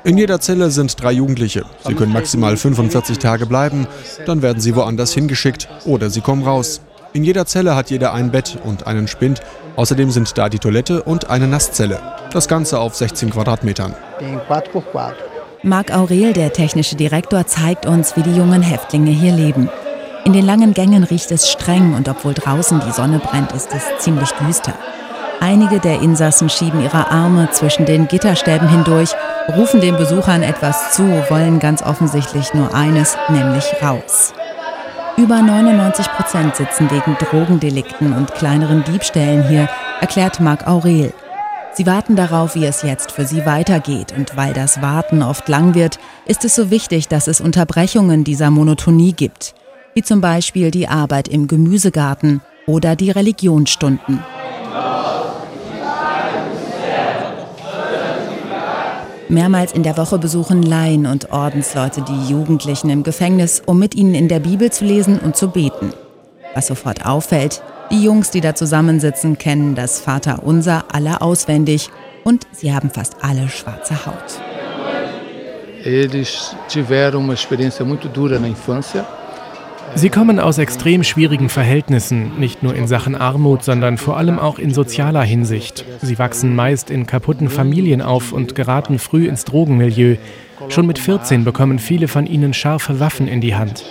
In 0.03 0.17
jeder 0.17 0.41
Zelle 0.41 0.71
sind 0.71 1.01
drei 1.01 1.13
Jugendliche. 1.13 1.63
Sie 1.87 1.93
können 1.93 2.11
maximal 2.11 2.57
45 2.57 3.17
Tage 3.17 3.45
bleiben, 3.45 3.87
dann 4.25 4.41
werden 4.41 4.59
sie 4.59 4.75
woanders 4.75 5.13
hingeschickt 5.13 5.69
oder 5.85 6.09
sie 6.09 6.19
kommen 6.19 6.43
raus. 6.43 6.81
In 7.13 7.23
jeder 7.23 7.45
Zelle 7.45 7.75
hat 7.75 7.89
jeder 7.89 8.13
ein 8.13 8.31
Bett 8.31 8.57
und 8.65 8.87
einen 8.87 9.07
Spind. 9.07 9.39
Außerdem 9.77 10.11
sind 10.11 10.37
da 10.37 10.49
die 10.49 10.59
Toilette 10.59 11.03
und 11.03 11.29
eine 11.29 11.47
Nasszelle. 11.47 12.01
Das 12.33 12.49
Ganze 12.49 12.79
auf 12.79 12.95
16 12.95 13.29
Quadratmetern. 13.29 13.95
Marc 15.63 15.91
Aurel, 15.91 16.33
der 16.33 16.53
technische 16.53 16.95
Direktor, 16.95 17.47
zeigt 17.47 17.87
uns, 17.87 18.15
wie 18.15 18.21
die 18.21 18.35
jungen 18.35 18.61
Häftlinge 18.61 19.09
hier 19.09 19.33
leben. 19.33 19.69
In 20.23 20.33
den 20.33 20.45
langen 20.45 20.73
Gängen 20.73 21.03
riecht 21.03 21.31
es 21.31 21.49
streng 21.49 21.95
und 21.95 22.07
obwohl 22.07 22.35
draußen 22.35 22.79
die 22.85 22.91
Sonne 22.91 23.19
brennt, 23.19 23.51
ist 23.53 23.73
es 23.73 24.03
ziemlich 24.03 24.29
düster. 24.33 24.73
Einige 25.39 25.79
der 25.79 26.01
Insassen 26.01 26.49
schieben 26.49 26.81
ihre 26.81 27.09
Arme 27.09 27.49
zwischen 27.51 27.85
den 27.85 28.07
Gitterstäben 28.07 28.67
hindurch, 28.69 29.11
rufen 29.55 29.81
den 29.81 29.97
Besuchern 29.97 30.43
etwas 30.43 30.93
zu, 30.93 31.03
wollen 31.29 31.59
ganz 31.59 31.81
offensichtlich 31.81 32.53
nur 32.53 32.75
eines, 32.75 33.17
nämlich 33.29 33.65
raus. 33.81 34.33
Über 35.17 35.41
99 35.41 36.07
Prozent 36.11 36.55
sitzen 36.55 36.91
wegen 36.91 37.17
Drogendelikten 37.17 38.13
und 38.13 38.33
kleineren 38.35 38.83
Diebstählen 38.83 39.47
hier, 39.47 39.67
erklärt 40.01 40.39
Marc 40.39 40.67
Aurel. 40.67 41.13
Sie 41.77 41.85
warten 41.85 42.15
darauf, 42.15 42.55
wie 42.55 42.65
es 42.65 42.81
jetzt 42.81 43.11
für 43.11 43.27
sie 43.27 43.45
weitergeht. 43.45 44.11
Und 44.11 44.35
weil 44.35 44.51
das 44.51 44.81
Warten 44.81 45.21
oft 45.21 45.47
lang 45.47 45.75
wird, 45.75 45.99
ist 46.25 46.43
es 46.43 46.55
so 46.55 46.71
wichtig, 46.71 47.07
dass 47.07 47.27
es 47.27 47.39
Unterbrechungen 47.39 48.23
dieser 48.23 48.49
Monotonie 48.49 49.13
gibt. 49.13 49.53
Wie 49.93 50.01
zum 50.01 50.19
Beispiel 50.19 50.71
die 50.71 50.87
Arbeit 50.87 51.27
im 51.27 51.47
Gemüsegarten 51.47 52.41
oder 52.65 52.95
die 52.95 53.11
Religionsstunden. 53.11 54.23
Mehrmals 59.29 59.71
in 59.71 59.83
der 59.83 59.97
Woche 59.97 60.17
besuchen 60.17 60.63
Laien 60.63 61.05
und 61.05 61.31
Ordensleute 61.31 62.01
die 62.01 62.31
Jugendlichen 62.31 62.89
im 62.89 63.03
Gefängnis, 63.03 63.61
um 63.63 63.77
mit 63.77 63.93
ihnen 63.93 64.15
in 64.15 64.29
der 64.29 64.39
Bibel 64.39 64.71
zu 64.71 64.83
lesen 64.83 65.19
und 65.19 65.35
zu 65.35 65.49
beten. 65.49 65.93
Was 66.55 66.65
sofort 66.65 67.05
auffällt, 67.05 67.61
die 67.91 68.03
Jungs, 68.03 68.31
die 68.31 68.41
da 68.41 68.55
zusammensitzen, 68.55 69.37
kennen 69.37 69.75
das 69.75 69.99
Vaterunser 69.99 70.85
alle 70.91 71.21
auswendig 71.21 71.89
und 72.23 72.47
sie 72.51 72.73
haben 72.73 72.89
fast 72.89 73.17
alle 73.21 73.49
schwarze 73.49 74.05
Haut. 74.05 74.41
Eles 75.83 76.55
tiveram 76.67 77.23
uma 77.23 77.33
experiência 77.33 77.85
muito 77.85 78.09
dura 78.09 78.39
na 78.39 78.47
infância. 78.47 79.05
Sie 79.95 80.09
kommen 80.09 80.39
aus 80.39 80.57
extrem 80.57 81.03
schwierigen 81.03 81.47
Verhältnissen, 81.47 82.37
nicht 82.37 82.61
nur 82.61 82.75
in 82.75 82.87
Sachen 82.87 83.15
Armut, 83.15 83.63
sondern 83.63 83.97
vor 83.97 84.17
allem 84.17 84.37
auch 84.37 84.59
in 84.59 84.73
sozialer 84.73 85.23
Hinsicht. 85.23 85.85
Sie 86.01 86.19
wachsen 86.19 86.55
meist 86.55 86.89
in 86.89 87.07
kaputten 87.07 87.49
Familien 87.49 88.01
auf 88.01 88.33
und 88.33 88.53
geraten 88.53 88.99
früh 88.99 89.27
ins 89.27 89.45
Drogenmilieu. 89.45 90.17
Schon 90.69 90.87
mit 90.87 90.99
14 90.99 91.43
bekommen 91.43 91.79
viele 91.79 92.07
von 92.07 92.25
ihnen 92.25 92.53
scharfe 92.53 92.99
Waffen 92.99 93.27
in 93.27 93.41
die 93.41 93.55
Hand. 93.55 93.83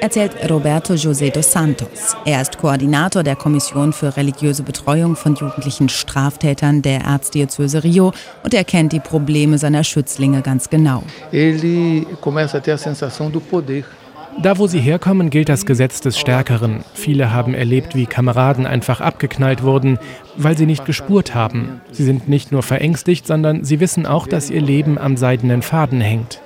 Erzählt 0.00 0.50
Roberto 0.50 0.94
José 0.94 1.30
dos 1.30 1.52
Santos. 1.52 2.16
Er 2.24 2.42
ist 2.42 2.58
Koordinator 2.58 3.22
der 3.22 3.36
Kommission 3.36 3.92
für 3.92 4.16
religiöse 4.16 4.62
Betreuung 4.62 5.16
von 5.16 5.34
jugendlichen 5.34 5.88
Straftätern 5.88 6.82
der 6.82 7.02
Erzdiözese 7.02 7.84
Rio 7.84 8.12
und 8.42 8.54
er 8.54 8.64
kennt 8.64 8.92
die 8.92 9.00
Probleme 9.00 9.58
seiner 9.58 9.84
Schützlinge 9.84 10.42
ganz 10.42 10.70
genau. 10.70 11.02
Ele 11.32 12.06
começa 12.20 12.58
a 12.58 12.60
ter 12.60 12.74
a 12.74 12.78
sensação 12.78 13.30
do 13.30 13.40
poder. 13.40 13.84
Da, 14.42 14.58
wo 14.58 14.66
sie 14.66 14.80
herkommen, 14.80 15.30
gilt 15.30 15.48
das 15.48 15.64
Gesetz 15.64 16.00
des 16.00 16.18
Stärkeren. 16.18 16.84
Viele 16.92 17.32
haben 17.32 17.54
erlebt, 17.54 17.94
wie 17.94 18.06
Kameraden 18.06 18.66
einfach 18.66 19.00
abgeknallt 19.00 19.62
wurden, 19.62 19.98
weil 20.36 20.58
sie 20.58 20.66
nicht 20.66 20.84
gespurt 20.84 21.34
haben. 21.34 21.80
Sie 21.90 22.04
sind 22.04 22.28
nicht 22.28 22.52
nur 22.52 22.62
verängstigt, 22.62 23.26
sondern 23.26 23.64
sie 23.64 23.80
wissen 23.80 24.04
auch, 24.06 24.26
dass 24.26 24.50
ihr 24.50 24.60
Leben 24.60 24.98
am 24.98 25.16
seidenen 25.16 25.62
Faden 25.62 26.00
hängt. 26.00 26.40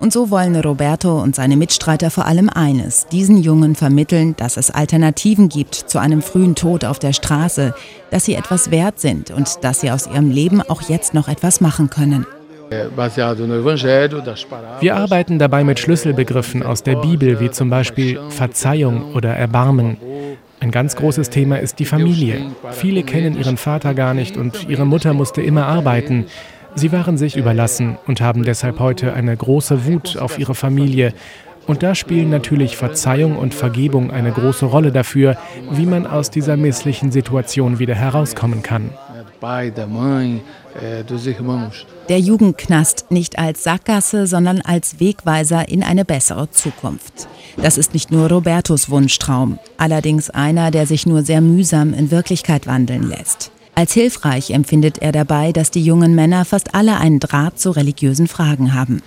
Und 0.00 0.12
so 0.12 0.30
wollen 0.30 0.54
Roberto 0.54 1.20
und 1.20 1.34
seine 1.34 1.56
Mitstreiter 1.56 2.10
vor 2.10 2.26
allem 2.26 2.48
eines, 2.50 3.06
diesen 3.06 3.38
Jungen 3.38 3.74
vermitteln, 3.74 4.36
dass 4.36 4.56
es 4.56 4.70
Alternativen 4.70 5.48
gibt 5.48 5.74
zu 5.74 5.98
einem 5.98 6.22
frühen 6.22 6.54
Tod 6.54 6.84
auf 6.84 6.98
der 6.98 7.12
Straße, 7.12 7.74
dass 8.10 8.24
sie 8.24 8.34
etwas 8.34 8.70
wert 8.70 9.00
sind 9.00 9.30
und 9.30 9.64
dass 9.64 9.80
sie 9.80 9.90
aus 9.90 10.06
ihrem 10.06 10.30
Leben 10.30 10.62
auch 10.62 10.82
jetzt 10.82 11.14
noch 11.14 11.28
etwas 11.28 11.60
machen 11.60 11.90
können. 11.90 12.26
Wir 14.80 14.96
arbeiten 14.96 15.38
dabei 15.38 15.64
mit 15.64 15.78
Schlüsselbegriffen 15.78 16.62
aus 16.62 16.82
der 16.82 16.96
Bibel, 16.96 17.40
wie 17.40 17.50
zum 17.50 17.70
Beispiel 17.70 18.18
Verzeihung 18.28 19.14
oder 19.14 19.30
Erbarmen. 19.30 19.96
Ein 20.60 20.70
ganz 20.70 20.96
großes 20.96 21.30
Thema 21.30 21.60
ist 21.60 21.78
die 21.78 21.84
Familie. 21.84 22.40
Viele 22.72 23.02
kennen 23.04 23.38
ihren 23.38 23.56
Vater 23.56 23.94
gar 23.94 24.12
nicht 24.12 24.36
und 24.36 24.68
ihre 24.68 24.84
Mutter 24.84 25.14
musste 25.14 25.40
immer 25.40 25.66
arbeiten. 25.66 26.26
Sie 26.74 26.92
waren 26.92 27.16
sich 27.16 27.36
überlassen 27.36 27.96
und 28.06 28.20
haben 28.20 28.44
deshalb 28.44 28.78
heute 28.78 29.14
eine 29.14 29.36
große 29.36 29.86
Wut 29.86 30.16
auf 30.16 30.38
ihre 30.38 30.54
Familie. 30.54 31.12
Und 31.66 31.82
da 31.82 31.94
spielen 31.94 32.30
natürlich 32.30 32.76
Verzeihung 32.76 33.36
und 33.36 33.54
Vergebung 33.54 34.10
eine 34.10 34.32
große 34.32 34.64
Rolle 34.64 34.90
dafür, 34.90 35.36
wie 35.70 35.86
man 35.86 36.06
aus 36.06 36.30
dieser 36.30 36.56
misslichen 36.56 37.12
Situation 37.12 37.78
wieder 37.78 37.94
herauskommen 37.94 38.62
kann. 38.62 38.90
Der 42.08 42.20
Jugendknast 42.20 43.10
nicht 43.10 43.38
als 43.38 43.64
Sackgasse, 43.64 44.26
sondern 44.26 44.60
als 44.60 45.00
Wegweiser 45.00 45.68
in 45.68 45.82
eine 45.82 46.04
bessere 46.04 46.50
Zukunft. 46.50 47.28
Das 47.56 47.78
ist 47.78 47.92
nicht 47.92 48.10
nur 48.10 48.28
Robertos 48.28 48.90
Wunschtraum, 48.90 49.58
allerdings 49.76 50.30
einer, 50.30 50.70
der 50.70 50.86
sich 50.86 51.06
nur 51.06 51.22
sehr 51.22 51.40
mühsam 51.40 51.92
in 51.92 52.10
Wirklichkeit 52.10 52.66
wandeln 52.66 53.08
lässt. 53.08 53.50
Als 53.78 53.92
hilfreich 53.92 54.50
empfindet 54.50 54.98
er 54.98 55.12
dabei, 55.12 55.52
dass 55.52 55.70
die 55.70 55.84
jungen 55.84 56.16
Männer 56.16 56.44
fast 56.44 56.74
alle 56.74 56.98
einen 56.98 57.20
Draht 57.20 57.60
zu 57.60 57.70
religiösen 57.70 58.26
Fragen 58.26 58.74
haben. 58.74 59.04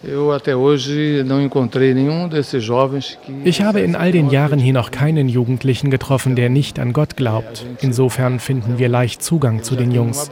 Ich 3.43 3.61
habe 3.61 3.81
in 3.81 3.95
all 3.97 4.11
den 4.13 4.29
Jahren 4.29 4.59
hier 4.59 4.71
noch 4.71 4.91
keinen 4.91 5.27
Jugendlichen 5.27 5.91
getroffen, 5.91 6.37
der 6.37 6.47
nicht 6.47 6.79
an 6.79 6.93
Gott 6.93 7.17
glaubt. 7.17 7.65
Insofern 7.81 8.39
finden 8.39 8.79
wir 8.79 8.87
leicht 8.87 9.21
Zugang 9.21 9.61
zu 9.61 9.75
den 9.75 9.91
Jungs. 9.91 10.31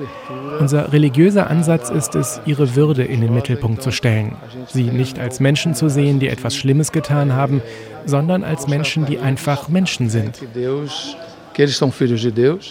Unser 0.58 0.94
religiöser 0.94 1.50
Ansatz 1.50 1.90
ist 1.90 2.16
es, 2.16 2.40
ihre 2.46 2.78
Würde 2.78 3.04
in 3.04 3.20
den 3.20 3.34
Mittelpunkt 3.34 3.84
zu 3.84 3.92
stellen. 3.92 4.38
Sie 4.70 4.84
nicht 4.84 5.20
als 5.20 5.42
Menschen 5.42 5.76
zu 5.76 5.90
sehen, 5.90 6.20
die 6.20 6.30
etwas 6.30 6.56
Schlimmes 6.56 6.94
getan 6.94 7.34
haben, 7.34 7.62
sondern 8.06 8.46
als 8.46 8.70
Menschen, 8.70 9.06
die 9.06 9.20
einfach 9.20 9.68
Menschen 9.68 10.10
sind. 10.10 10.40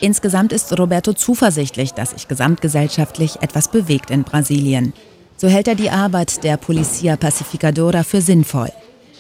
Insgesamt 0.01 0.53
ist 0.53 0.79
Roberto 0.79 1.13
zuversichtlich, 1.13 1.93
dass 1.93 2.11
sich 2.11 2.27
gesamtgesellschaftlich 2.27 3.37
etwas 3.43 3.71
bewegt 3.71 4.11
in 4.11 4.25
Brasilien. 4.25 4.93
So 5.37 5.49
hält 5.49 5.69
er 5.69 5.75
die 5.75 5.91
Arbeit 5.91 6.43
der 6.43 6.57
Policia 6.57 7.17
Pacificadora 7.17 8.03
für 8.03 8.21
sinnvoll. 8.21 8.71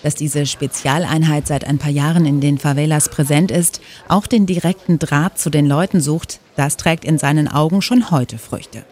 Dass 0.02 0.14
diese 0.14 0.46
Spezialeinheit 0.46 1.46
seit 1.46 1.66
ein 1.66 1.78
paar 1.78 1.90
Jahren 1.90 2.24
in 2.24 2.40
den 2.40 2.58
Favelas 2.58 3.08
präsent 3.08 3.50
ist, 3.50 3.80
auch 4.08 4.26
den 4.26 4.46
direkten 4.46 4.98
Draht 4.98 5.38
zu 5.38 5.50
den 5.50 5.66
Leuten 5.66 6.00
sucht, 6.00 6.40
das 6.58 6.76
trägt 6.76 7.04
in 7.04 7.18
seinen 7.18 7.46
Augen 7.46 7.82
schon 7.82 8.10
heute 8.10 8.36
Früchte. 8.36 8.84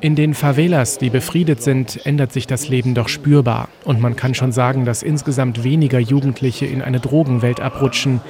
In 0.00 0.16
den 0.16 0.34
Favelas, 0.34 0.98
die 0.98 1.10
befriedet 1.10 1.62
sind, 1.62 2.06
ändert 2.06 2.32
sich 2.32 2.46
das 2.46 2.68
Leben 2.68 2.94
doch 2.94 3.08
spürbar. 3.08 3.68
Und 3.84 4.00
man 4.00 4.16
kann 4.16 4.34
schon 4.34 4.52
sagen, 4.52 4.84
dass 4.86 5.02
insgesamt 5.02 5.64
weniger 5.64 5.98
Jugendliche 5.98 6.66
in 6.66 6.80
eine 6.80 7.00
Drogenwelt 7.00 7.60
abrutschen. 7.60 8.20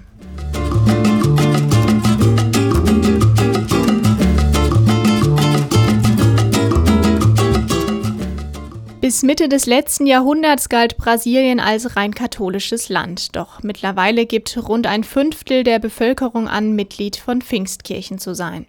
Bis 9.02 9.22
Mitte 9.22 9.50
des 9.50 9.66
letzten 9.66 10.06
Jahrhunderts 10.06 10.70
galt 10.70 10.96
Brasilien 10.96 11.60
als 11.60 11.94
rein 11.94 12.14
katholisches 12.14 12.88
Land. 12.88 13.36
Doch 13.36 13.62
mittlerweile 13.62 14.24
gibt 14.24 14.56
rund 14.66 14.86
ein 14.86 15.04
Fünftel 15.04 15.62
der 15.62 15.78
Bevölkerung 15.78 16.48
an, 16.48 16.72
Mitglied 16.72 17.16
von 17.16 17.42
Pfingstkirchen 17.42 18.18
zu 18.18 18.34
sein. 18.34 18.64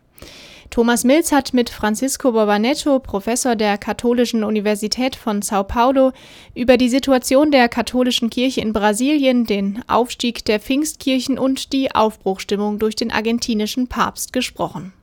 Thomas 0.70 1.04
Mills 1.04 1.32
hat 1.32 1.54
mit 1.54 1.70
Francisco 1.70 2.32
Borbanetto, 2.32 3.00
Professor 3.00 3.56
der 3.56 3.78
Katholischen 3.78 4.44
Universität 4.44 5.16
von 5.16 5.42
Sao 5.42 5.64
Paulo, 5.64 6.12
über 6.54 6.78
die 6.78 6.90
Situation 6.90 7.52
der 7.52 7.70
katholischen 7.70 8.30
Kirche 8.30 8.62
in 8.62 8.74
Brasilien, 8.74 9.46
den 9.46 9.84
Aufstieg 9.88 10.46
der 10.46 10.60
Pfingstkirchen 10.60 11.40
und 11.40 11.74
die 11.74 11.96
Aufbruchstimmung 11.96 12.80
durch 12.80 12.96
den 12.96 13.12
argentinischen 13.12 13.88
Papst 13.88 14.34
gesprochen. 14.34 14.94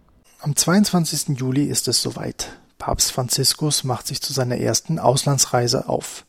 Am 0.41 0.55
22. 0.55 1.39
Juli 1.39 1.65
ist 1.65 1.89
es 1.89 2.03
soweit. 2.03 2.51
Papst 2.79 3.13
Franziskus 3.13 3.83
macht 3.83 4.07
sich 4.07 4.21
zu 4.21 4.33
seiner 4.33 4.59
ersten 4.59 4.99
Auslandsreise 4.99 5.89
auf. 5.89 6.27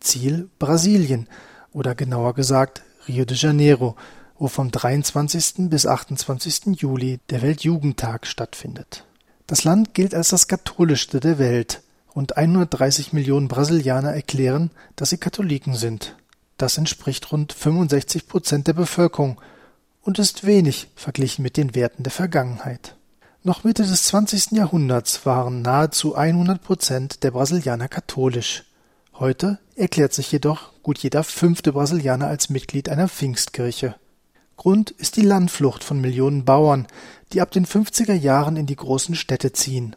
Ziel 0.00 0.48
Brasilien 0.58 1.28
oder 1.72 1.94
genauer 1.94 2.34
gesagt 2.34 2.82
Rio 3.06 3.24
de 3.24 3.36
Janeiro, 3.36 3.96
wo 4.38 4.48
vom 4.48 4.70
23. 4.70 5.68
bis 5.68 5.86
28. 5.86 6.80
Juli 6.80 7.20
der 7.30 7.42
Weltjugendtag 7.42 8.26
stattfindet. 8.26 9.04
Das 9.46 9.64
Land 9.64 9.94
gilt 9.94 10.14
als 10.14 10.28
das 10.28 10.46
katholischste 10.46 11.20
der 11.20 11.38
Welt. 11.38 11.82
Rund 12.14 12.36
130 12.36 13.12
Millionen 13.12 13.48
Brasilianer 13.48 14.12
erklären, 14.12 14.70
dass 14.96 15.10
sie 15.10 15.18
Katholiken 15.18 15.74
sind. 15.74 16.16
Das 16.56 16.78
entspricht 16.78 17.30
rund 17.32 17.52
65 17.52 18.28
Prozent 18.28 18.66
der 18.66 18.72
Bevölkerung 18.72 19.40
und 20.02 20.18
ist 20.18 20.44
wenig 20.44 20.88
verglichen 20.96 21.42
mit 21.42 21.56
den 21.56 21.74
Werten 21.74 22.02
der 22.02 22.12
Vergangenheit. 22.12 22.96
Noch 23.42 23.64
Mitte 23.64 23.84
des 23.84 24.04
20. 24.04 24.52
Jahrhunderts 24.52 25.24
waren 25.24 25.62
nahezu 25.62 26.14
100 26.16 26.60
Prozent 26.60 27.22
der 27.22 27.30
Brasilianer 27.30 27.88
katholisch. 27.88 28.64
Heute 29.14 29.58
erklärt 29.76 30.12
sich 30.12 30.30
jedoch 30.30 30.72
gut 30.82 30.98
jeder 30.98 31.24
fünfte 31.24 31.72
Brasilianer 31.72 32.26
als 32.26 32.50
Mitglied 32.50 32.88
einer 32.88 33.08
Pfingstkirche. 33.08 33.94
Grund 34.58 34.90
ist 34.90 35.16
die 35.16 35.22
Landflucht 35.22 35.84
von 35.84 36.00
Millionen 36.00 36.44
Bauern, 36.44 36.88
die 37.32 37.40
ab 37.40 37.52
den 37.52 37.64
50er 37.64 38.12
Jahren 38.12 38.56
in 38.56 38.66
die 38.66 38.74
großen 38.74 39.14
Städte 39.14 39.52
ziehen. 39.52 39.94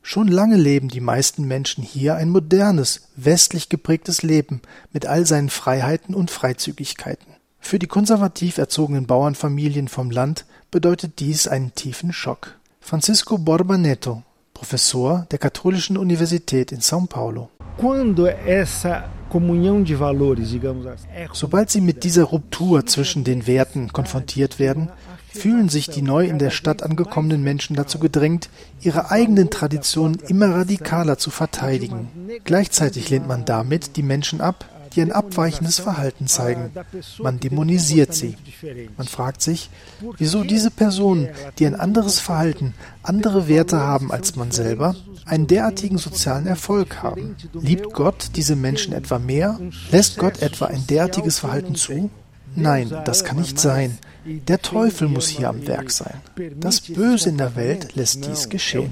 Schon 0.00 0.28
lange 0.28 0.56
leben 0.56 0.88
die 0.88 1.02
meisten 1.02 1.46
Menschen 1.46 1.84
hier 1.84 2.16
ein 2.16 2.30
modernes, 2.30 3.08
westlich 3.16 3.68
geprägtes 3.68 4.22
Leben 4.22 4.62
mit 4.92 5.04
all 5.04 5.26
seinen 5.26 5.50
Freiheiten 5.50 6.14
und 6.14 6.30
Freizügigkeiten. 6.30 7.34
Für 7.60 7.78
die 7.78 7.86
konservativ 7.86 8.56
erzogenen 8.56 9.06
Bauernfamilien 9.06 9.88
vom 9.88 10.10
Land 10.10 10.46
bedeutet 10.70 11.20
dies 11.20 11.46
einen 11.46 11.74
tiefen 11.74 12.14
Schock. 12.14 12.56
Francisco 12.80 13.36
Borbaneto, 13.36 14.22
Professor 14.54 15.26
der 15.30 15.38
Katholischen 15.38 15.98
Universität 15.98 16.72
in 16.72 16.80
São 16.80 17.06
Paulo. 17.06 17.50
Quando 17.78 18.26
essa 18.26 19.04
Sobald 21.32 21.70
sie 21.70 21.80
mit 21.80 22.04
dieser 22.04 22.24
Ruptur 22.24 22.86
zwischen 22.86 23.24
den 23.24 23.46
Werten 23.46 23.92
konfrontiert 23.92 24.58
werden, 24.58 24.90
fühlen 25.28 25.68
sich 25.68 25.88
die 25.88 26.02
neu 26.02 26.26
in 26.26 26.38
der 26.38 26.50
Stadt 26.50 26.82
angekommenen 26.82 27.42
Menschen 27.42 27.74
dazu 27.74 27.98
gedrängt, 27.98 28.50
ihre 28.82 29.10
eigenen 29.10 29.50
Traditionen 29.50 30.18
immer 30.28 30.54
radikaler 30.54 31.18
zu 31.18 31.30
verteidigen. 31.30 32.08
Gleichzeitig 32.44 33.08
lehnt 33.10 33.26
man 33.26 33.44
damit 33.44 33.96
die 33.96 34.02
Menschen 34.02 34.40
ab, 34.40 34.66
die 34.94 35.00
ein 35.00 35.12
abweichendes 35.12 35.78
Verhalten 35.78 36.26
zeigen. 36.26 36.70
Man 37.22 37.40
dämonisiert 37.40 38.14
sie. 38.14 38.36
Man 38.96 39.06
fragt 39.06 39.42
sich, 39.42 39.70
wieso 40.18 40.44
diese 40.44 40.70
Personen, 40.70 41.28
die 41.58 41.66
ein 41.66 41.74
anderes 41.74 42.20
Verhalten, 42.20 42.74
andere 43.02 43.48
Werte 43.48 43.80
haben 43.80 44.12
als 44.12 44.36
man 44.36 44.50
selber, 44.50 44.94
einen 45.24 45.46
derartigen 45.46 45.98
sozialen 45.98 46.46
Erfolg 46.46 47.02
haben. 47.02 47.36
Liebt 47.52 47.92
Gott 47.92 48.30
diese 48.36 48.56
Menschen 48.56 48.92
etwa 48.92 49.18
mehr? 49.18 49.58
Lässt 49.90 50.18
Gott 50.18 50.42
etwa 50.42 50.66
ein 50.66 50.86
derartiges 50.86 51.38
Verhalten 51.38 51.74
zu? 51.74 52.10
Nein, 52.54 52.90
das 53.04 53.24
kann 53.24 53.38
nicht 53.38 53.58
sein. 53.58 53.98
Der 54.24 54.60
Teufel 54.60 55.08
muss 55.08 55.28
hier 55.28 55.48
am 55.48 55.66
Werk 55.66 55.90
sein. 55.90 56.20
Das 56.56 56.80
Böse 56.80 57.30
in 57.30 57.38
der 57.38 57.56
Welt 57.56 57.94
lässt 57.94 58.26
dies 58.26 58.48
geschehen. 58.48 58.90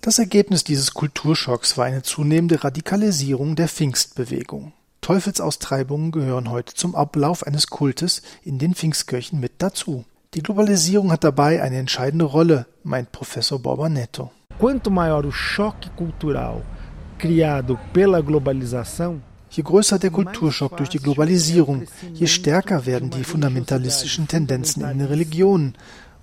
Das 0.00 0.18
Ergebnis 0.18 0.64
dieses 0.64 0.94
Kulturschocks 0.94 1.76
war 1.76 1.84
eine 1.84 2.02
zunehmende 2.02 2.62
Radikalisierung 2.62 3.56
der 3.56 3.68
Pfingstbewegung. 3.68 4.72
Teufelsaustreibungen 5.00 6.10
gehören 6.10 6.50
heute 6.50 6.74
zum 6.74 6.94
Ablauf 6.94 7.46
eines 7.46 7.68
Kultes 7.68 8.22
in 8.42 8.58
den 8.58 8.74
Pfingstkirchen 8.74 9.38
mit 9.38 9.52
dazu. 9.58 10.04
Die 10.36 10.42
Globalisierung 10.42 11.12
hat 11.12 11.24
dabei 11.24 11.62
eine 11.62 11.78
entscheidende 11.78 12.26
Rolle, 12.26 12.66
meint 12.84 13.10
Professor 13.10 13.58
Borbanetto. 13.58 14.30
Quanto 14.58 14.90
maior 14.90 15.24
o 15.24 15.32
choque 15.32 15.88
cultural 15.96 16.62
criado 17.16 17.78
pela 17.94 18.20
globalização, 18.20 19.22
Je 19.48 19.62
größer 19.62 19.98
der 19.98 20.10
Kulturschock 20.10 20.76
durch 20.76 20.90
die 20.90 20.98
Globalisierung, 20.98 21.84
je 22.12 22.26
stärker 22.26 22.84
werden 22.84 23.08
die 23.08 23.24
fundamentalistischen 23.24 24.28
Tendenzen 24.28 24.82
in 24.82 24.98
den 24.98 25.06
Religionen, 25.06 25.74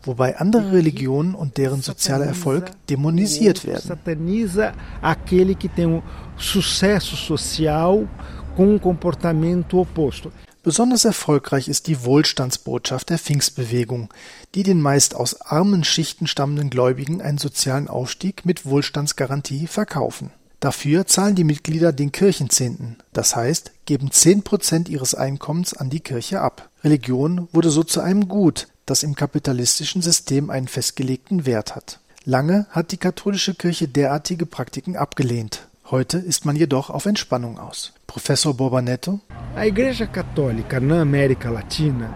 wobei 0.03 0.37
andere 0.37 0.73
Religionen 0.73 1.33
und 1.33 1.57
deren 1.57 1.81
sozialer 1.81 2.25
Erfolg 2.25 2.71
dämonisiert 2.89 3.65
werden. 3.65 3.87
Sataniza 3.87 4.73
aquele 5.01 5.55
que 5.55 5.69
tem 5.69 5.87
um 5.87 6.03
sucesso 6.37 7.15
social 7.15 8.07
com 8.55 8.75
um 8.75 8.77
comportamento 8.77 9.79
oposto. 9.79 10.31
Besonders 10.63 11.03
erfolgreich 11.03 11.67
ist 11.67 11.87
die 11.87 12.05
Wohlstandsbotschaft 12.05 13.09
der 13.09 13.19
Pfingstbewegung, 13.19 14.09
die 14.55 14.63
den 14.63 14.81
meist 14.81 15.13
aus 15.13 15.41
armen 15.41 15.83
Schichten 15.83 16.25
stammenden 16.25 16.69
Gläubigen 16.69 17.21
einen 17.21 17.37
sozialen 17.37 17.89
Aufstieg 17.89 18.45
mit 18.45 18.65
Wohlstandsgarantie 18.65 19.67
verkaufen. 19.67 20.31
Dafür 20.61 21.05
zahlen 21.05 21.35
die 21.35 21.43
Mitglieder 21.43 21.91
den 21.91 22.13
Kirchenzehnten, 22.13 22.95
das 23.11 23.35
heißt, 23.35 23.73
geben 23.85 24.11
zehn 24.11 24.43
Prozent 24.43 24.87
ihres 24.87 25.13
Einkommens 25.13 25.73
an 25.73 25.89
die 25.89 25.99
Kirche 25.99 26.39
ab. 26.39 26.69
Religion 26.81 27.49
wurde 27.51 27.69
so 27.69 27.83
zu 27.83 27.99
einem 27.99 28.29
Gut, 28.29 28.69
das 28.85 29.03
im 29.03 29.15
kapitalistischen 29.15 30.01
System 30.01 30.49
einen 30.49 30.69
festgelegten 30.69 31.45
Wert 31.45 31.75
hat. 31.75 31.99
Lange 32.23 32.67
hat 32.69 32.93
die 32.93 32.97
katholische 32.97 33.53
Kirche 33.53 33.89
derartige 33.89 34.45
Praktiken 34.45 34.95
abgelehnt. 34.95 35.67
Heute 35.93 36.17
ist 36.17 36.43
man 36.43 36.55
jedoch 36.55 36.89
auf 36.89 37.05
Entspannung 37.05 37.59
aus. 37.59 37.93
Professor 38.07 38.55
Borbanetto. 38.55 39.19
A 39.55 39.67
Igreja 39.67 40.07
Católica 40.07 40.79
na 40.79 41.03
América 41.03 41.51
Latina 41.51 42.09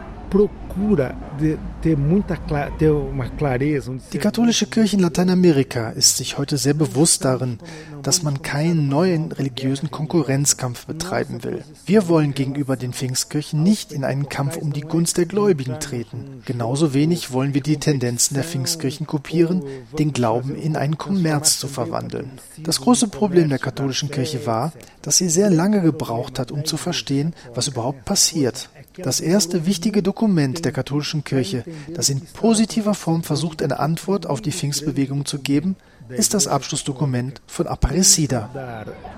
Die 4.13 4.17
katholische 4.19 4.67
Kirche 4.67 4.95
in 4.95 5.01
Lateinamerika 5.01 5.89
ist 5.89 6.17
sich 6.17 6.37
heute 6.37 6.57
sehr 6.57 6.73
bewusst 6.75 7.25
darin, 7.25 7.57
dass 8.03 8.21
man 8.21 8.41
keinen 8.43 8.87
neuen 8.87 9.31
religiösen 9.31 9.89
Konkurrenzkampf 9.89 10.85
betreiben 10.85 11.43
will. 11.43 11.63
Wir 11.85 12.07
wollen 12.07 12.33
gegenüber 12.33 12.77
den 12.77 12.93
Pfingstkirchen 12.93 13.63
nicht 13.63 13.91
in 13.91 14.03
einen 14.03 14.29
Kampf 14.29 14.57
um 14.57 14.71
die 14.71 14.81
Gunst 14.81 15.17
der 15.17 15.25
Gläubigen 15.25 15.79
treten. 15.79 16.43
Genauso 16.45 16.93
wenig 16.93 17.31
wollen 17.31 17.53
wir 17.53 17.61
die 17.61 17.77
Tendenzen 17.77 18.35
der 18.35 18.43
Pfingstkirchen 18.43 19.07
kopieren, 19.07 19.63
den 19.97 20.13
Glauben 20.13 20.55
in 20.55 20.75
einen 20.75 20.97
Kommerz 20.97 21.57
zu 21.57 21.67
verwandeln. 21.67 22.31
Das 22.59 22.81
große 22.81 23.07
Problem 23.07 23.49
der 23.49 23.59
katholischen 23.59 24.11
Kirche 24.11 24.45
war, 24.45 24.73
dass 25.01 25.17
sie 25.17 25.29
sehr 25.29 25.49
lange 25.49 25.81
gebraucht 25.81 26.37
hat, 26.37 26.51
um 26.51 26.65
zu 26.65 26.77
verstehen, 26.77 27.33
was 27.55 27.67
überhaupt 27.67 28.05
passiert. 28.05 28.69
Das 29.03 29.19
erste 29.19 29.65
wichtige 29.65 30.01
Dokument 30.03 30.65
der 30.65 30.71
katholischen 30.71 31.23
Kirche, 31.23 31.63
das 31.93 32.09
in 32.09 32.21
positiver 32.21 32.93
Form 32.93 33.23
versucht, 33.23 33.61
eine 33.61 33.79
Antwort 33.79 34.25
auf 34.25 34.41
die 34.41 34.51
Pfingstbewegung 34.51 35.25
zu 35.25 35.39
geben, 35.39 35.75
ist 36.09 36.33
das 36.33 36.47
Abschlussdokument 36.47 37.41
von 37.47 37.67
Aparecida. 37.67 38.49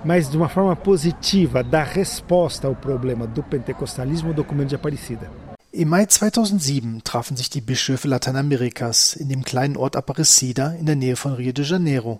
Mas 0.04 0.30
de 0.30 0.38
uma 0.38 0.50
forma 0.50 0.76
positiva, 0.76 1.64
dar 1.64 1.96
resposta 1.96 2.68
ao 2.68 2.76
problema 2.76 3.28
do 3.28 3.44
pentecostalismo, 3.44 4.32
o 4.32 4.34
documento 4.34 4.70
de 4.70 4.76
Aparecida. 4.76 5.30
Im 5.72 5.90
Mai 5.90 6.08
2007 6.08 7.04
trafen 7.04 7.38
sich 7.38 7.52
die 7.52 7.62
Bischöfe 7.62 8.08
Lateinamerikas 8.08 9.14
in 9.16 9.30
dem 9.30 9.44
kleinen 9.44 9.78
Ort 9.78 9.96
Aparecida 9.96 10.72
in 10.72 10.88
der 10.88 10.96
Nähe 10.96 11.16
von 11.16 11.34
Rio 11.34 11.52
de 11.52 11.64
Janeiro, 11.64 12.20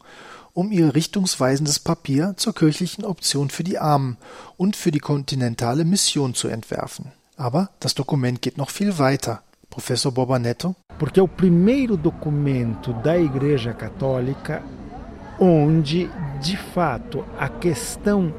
um 0.54 0.72
ihr 0.72 0.94
richtungsweisendes 0.94 1.80
Papier 1.80 2.36
zur 2.38 2.54
kirchlichen 2.54 3.04
Option 3.04 3.50
für 3.50 3.64
die 3.64 3.80
Armen 3.80 4.18
und 4.56 4.76
für 4.76 4.92
die 4.92 5.00
kontinentale 5.00 5.84
Mission 5.84 6.36
zu 6.36 6.48
entwerfen. 6.48 7.12
Aber 7.40 7.70
das 7.80 7.96
Dokument 7.96 8.42
geht 8.42 8.58
noch 8.58 8.70
viel 8.70 9.00
weiter. 9.00 9.42
Professor 9.70 10.12
Bobanetto. 10.12 10.76
Porque 10.98 11.22
é 11.22 11.24
o 11.24 11.28
primeiro 11.28 11.96
documento 11.96 12.92
da 13.02 13.18
Igreja 13.18 13.74
Católica 13.74 14.62
onde, 15.40 16.10
de 16.42 16.58
fato, 16.58 17.26
a 17.38 17.50
questão 17.50 18.34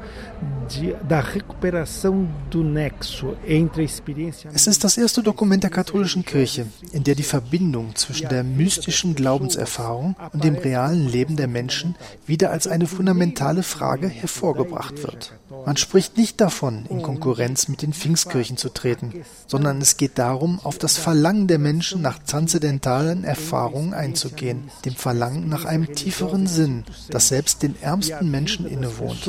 de, 0.67 0.95
da 1.03 1.19
recuperação 1.19 2.27
do 2.49 2.63
nexo 2.63 3.35
entre 3.47 3.81
a 3.81 3.85
experiência. 3.85 4.49
Es 4.53 4.67
ist 4.67 4.83
das 4.83 4.97
erste 4.97 5.21
Dokument 5.21 5.63
der 5.63 5.69
katholischen 5.69 6.25
Kirche, 6.25 6.65
in 6.91 7.03
der 7.03 7.15
die 7.15 7.23
Verbindung 7.23 7.95
zwischen 7.95 8.29
der 8.29 8.43
mystischen 8.43 9.15
Glaubenserfahrung 9.15 10.15
und 10.33 10.43
dem 10.43 10.55
realen 10.55 11.07
Leben 11.07 11.35
der 11.35 11.47
Menschen 11.47 11.95
wieder 12.25 12.51
als 12.51 12.67
eine 12.67 12.87
fundamentale 12.87 13.63
Frage 13.63 14.07
hervorgebracht 14.07 15.03
wird. 15.03 15.33
Man 15.65 15.77
spricht 15.77 16.17
nicht 16.17 16.41
davon, 16.41 16.85
in 16.89 17.01
Konkurrenz 17.01 17.67
mit 17.67 17.81
den 17.81 17.93
Pfingstkirchen 17.93 18.57
zu 18.57 18.69
treten, 18.69 19.13
sondern 19.47 19.79
es 19.81 19.97
geht 19.97 20.17
darum, 20.17 20.59
auf 20.63 20.77
das 20.77 20.97
Verlangen 20.97 21.47
der 21.47 21.59
Menschen 21.59 22.01
nach 22.01 22.19
transzendentalen 22.19 23.23
Erfahrungen 23.23 23.93
einzugehen, 23.93 24.71
dem 24.85 24.95
Verlangen 24.95 25.49
nach 25.49 25.65
einem 25.65 25.93
tieferen 25.93 26.47
Sinn, 26.47 26.85
das 27.09 27.27
selbst 27.27 27.61
den 27.63 27.75
ärmsten 27.91 28.31
Menschen 28.31 28.65
innewohnt. 28.65 29.27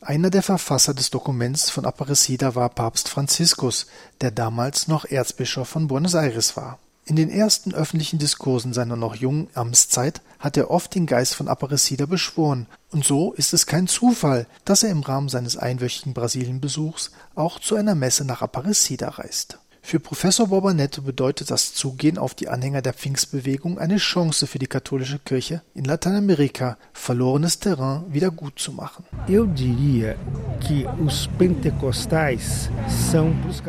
Einer 0.00 0.30
der 0.30 0.42
Verfasser 0.42 0.94
des 0.94 1.10
Dokuments 1.10 1.70
von 1.70 1.84
Aparecida 1.84 2.54
war 2.54 2.70
Papst 2.70 3.08
Franziskus, 3.08 3.86
der 4.20 4.30
damals 4.30 4.88
noch 4.88 5.04
Erzbischof 5.04 5.68
von 5.68 5.86
Buenos 5.88 6.14
Aires 6.14 6.56
war. 6.56 6.78
In 7.04 7.16
den 7.16 7.30
ersten 7.30 7.74
öffentlichen 7.74 8.18
Diskursen 8.18 8.72
seiner 8.72 8.96
noch 8.96 9.14
jungen 9.14 9.48
Amtszeit 9.54 10.22
hat 10.38 10.56
er 10.56 10.70
oft 10.70 10.94
den 10.94 11.06
Geist 11.06 11.34
von 11.34 11.48
Aparecida 11.48 12.06
beschworen, 12.06 12.66
und 12.90 13.04
so 13.04 13.32
ist 13.32 13.52
es 13.52 13.66
kein 13.66 13.88
Zufall, 13.88 14.46
dass 14.64 14.82
er 14.84 14.90
im 14.90 15.00
Rahmen 15.00 15.28
seines 15.28 15.56
einwöchigen 15.56 16.14
Brasilienbesuchs 16.14 17.10
auch 17.34 17.60
zu 17.60 17.76
einer 17.76 17.94
Messe 17.94 18.24
nach 18.24 18.40
Aparecida 18.40 19.08
reist. 19.08 19.58
Für 19.84 19.98
Professor 20.00 20.46
Borbanetto 20.46 21.02
bedeutet 21.02 21.50
das 21.50 21.74
Zugehen 21.74 22.16
auf 22.16 22.34
die 22.34 22.48
Anhänger 22.48 22.80
der 22.80 22.94
Pfingstbewegung 22.94 23.78
eine 23.78 23.96
Chance 23.96 24.46
für 24.46 24.60
die 24.60 24.68
katholische 24.68 25.18
Kirche 25.18 25.60
in 25.74 25.84
Lateinamerika, 25.84 26.78
verlorenes 26.92 27.58
Terrain 27.58 28.04
wieder 28.08 28.30
gut 28.30 28.58
zu 28.58 28.72
machen. 28.72 29.04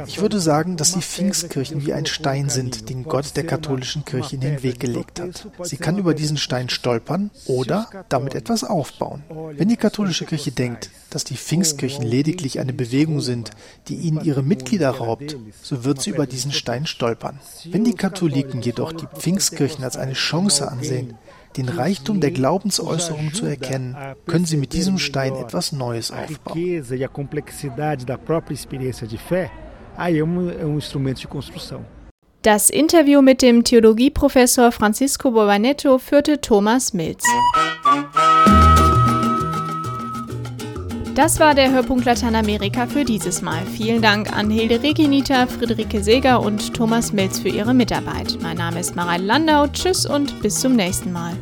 Ich 0.06 0.22
würde 0.22 0.40
sagen, 0.40 0.78
dass 0.78 0.94
die 0.94 1.02
Pfingstkirchen 1.02 1.86
wie 1.86 1.94
ein 1.94 2.06
Stein 2.06 2.48
sind, 2.50 2.90
den 2.90 3.04
Gott 3.04 3.36
der 3.36 3.46
katholischen 3.46 4.06
Kirche 4.06 4.36
in 4.36 4.42
den 4.42 4.64
Weg 4.64 4.80
gelegt 4.80 5.20
hat. 5.20 5.48
Sie 5.64 5.78
kann 5.78 5.98
über 5.98 6.14
diesen 6.14 6.38
Stein 6.38 6.70
stolpern 6.70 7.32
oder 7.48 7.90
damit 8.08 8.36
etwas 8.36 8.64
aufbauen. 8.64 9.24
Wenn 9.58 9.68
die 9.68 9.78
katholische 9.78 10.26
Kirche 10.26 10.52
denkt, 10.52 10.92
dass 11.10 11.24
die 11.24 11.38
Pfingstkirchen 11.38 12.06
lediglich 12.06 12.60
eine 12.60 12.74
Bewegung 12.74 13.22
sind, 13.22 13.52
die 13.88 13.96
ihnen 13.96 14.24
ihre 14.24 14.44
Mitglieder 14.44 14.90
raubt, 14.90 15.38
so 15.62 15.84
wird 15.84 16.02
sie 16.04 16.12
über 16.12 16.28
diesen 16.28 16.52
Stein 16.52 16.86
stolpern. 16.86 17.40
Wenn 17.66 17.84
die 17.84 17.96
Katholiken 17.96 18.62
jedoch 18.62 18.94
die 18.94 19.08
Pfingstkirchen 19.08 19.84
als 19.84 19.98
eine 19.98 20.14
Chance 20.14 20.70
ansehen, 20.70 21.18
den 21.58 21.70
Reichtum 21.70 22.20
der 22.20 22.32
Glaubensäußerung 22.32 23.34
zu 23.34 23.46
erkennen, 23.46 23.96
können 24.26 24.46
sie 24.46 24.58
mit 24.58 24.74
diesem 24.74 24.98
Stein 24.98 25.36
etwas 25.36 25.72
Neues 25.72 26.12
aufbauen. 26.12 26.84
Das 32.42 32.70
Interview 32.70 33.22
mit 33.22 33.42
dem 33.42 33.64
Theologieprofessor 33.64 34.72
Francisco 34.72 35.32
Borbanetto 35.32 35.98
führte 35.98 36.42
Thomas 36.42 36.94
Milz. 36.94 37.24
Das 41.16 41.40
war 41.40 41.54
der 41.54 41.72
Hörpunkt 41.72 42.06
Lateinamerika 42.06 42.88
für 42.88 43.04
dieses 43.04 43.44
Mal. 43.44 43.64
Vielen 43.68 44.02
Dank 44.02 44.36
an 44.36 44.50
Hilde 44.50 44.82
Reginita, 44.82 45.46
Friederike 45.46 46.04
Seger 46.04 46.42
und 46.42 46.74
Thomas 46.74 47.14
Milz 47.14 47.38
für 47.38 47.50
ihre 47.50 47.76
Mitarbeit. 47.76 48.40
Mein 48.42 48.58
Name 48.58 48.80
ist 48.80 48.96
Mareile 48.96 49.24
Landau. 49.24 49.68
Tschüss 49.68 50.08
und 50.08 50.42
bis 50.42 50.60
zum 50.60 50.76
nächsten 50.76 51.12
Mal. 51.12 51.34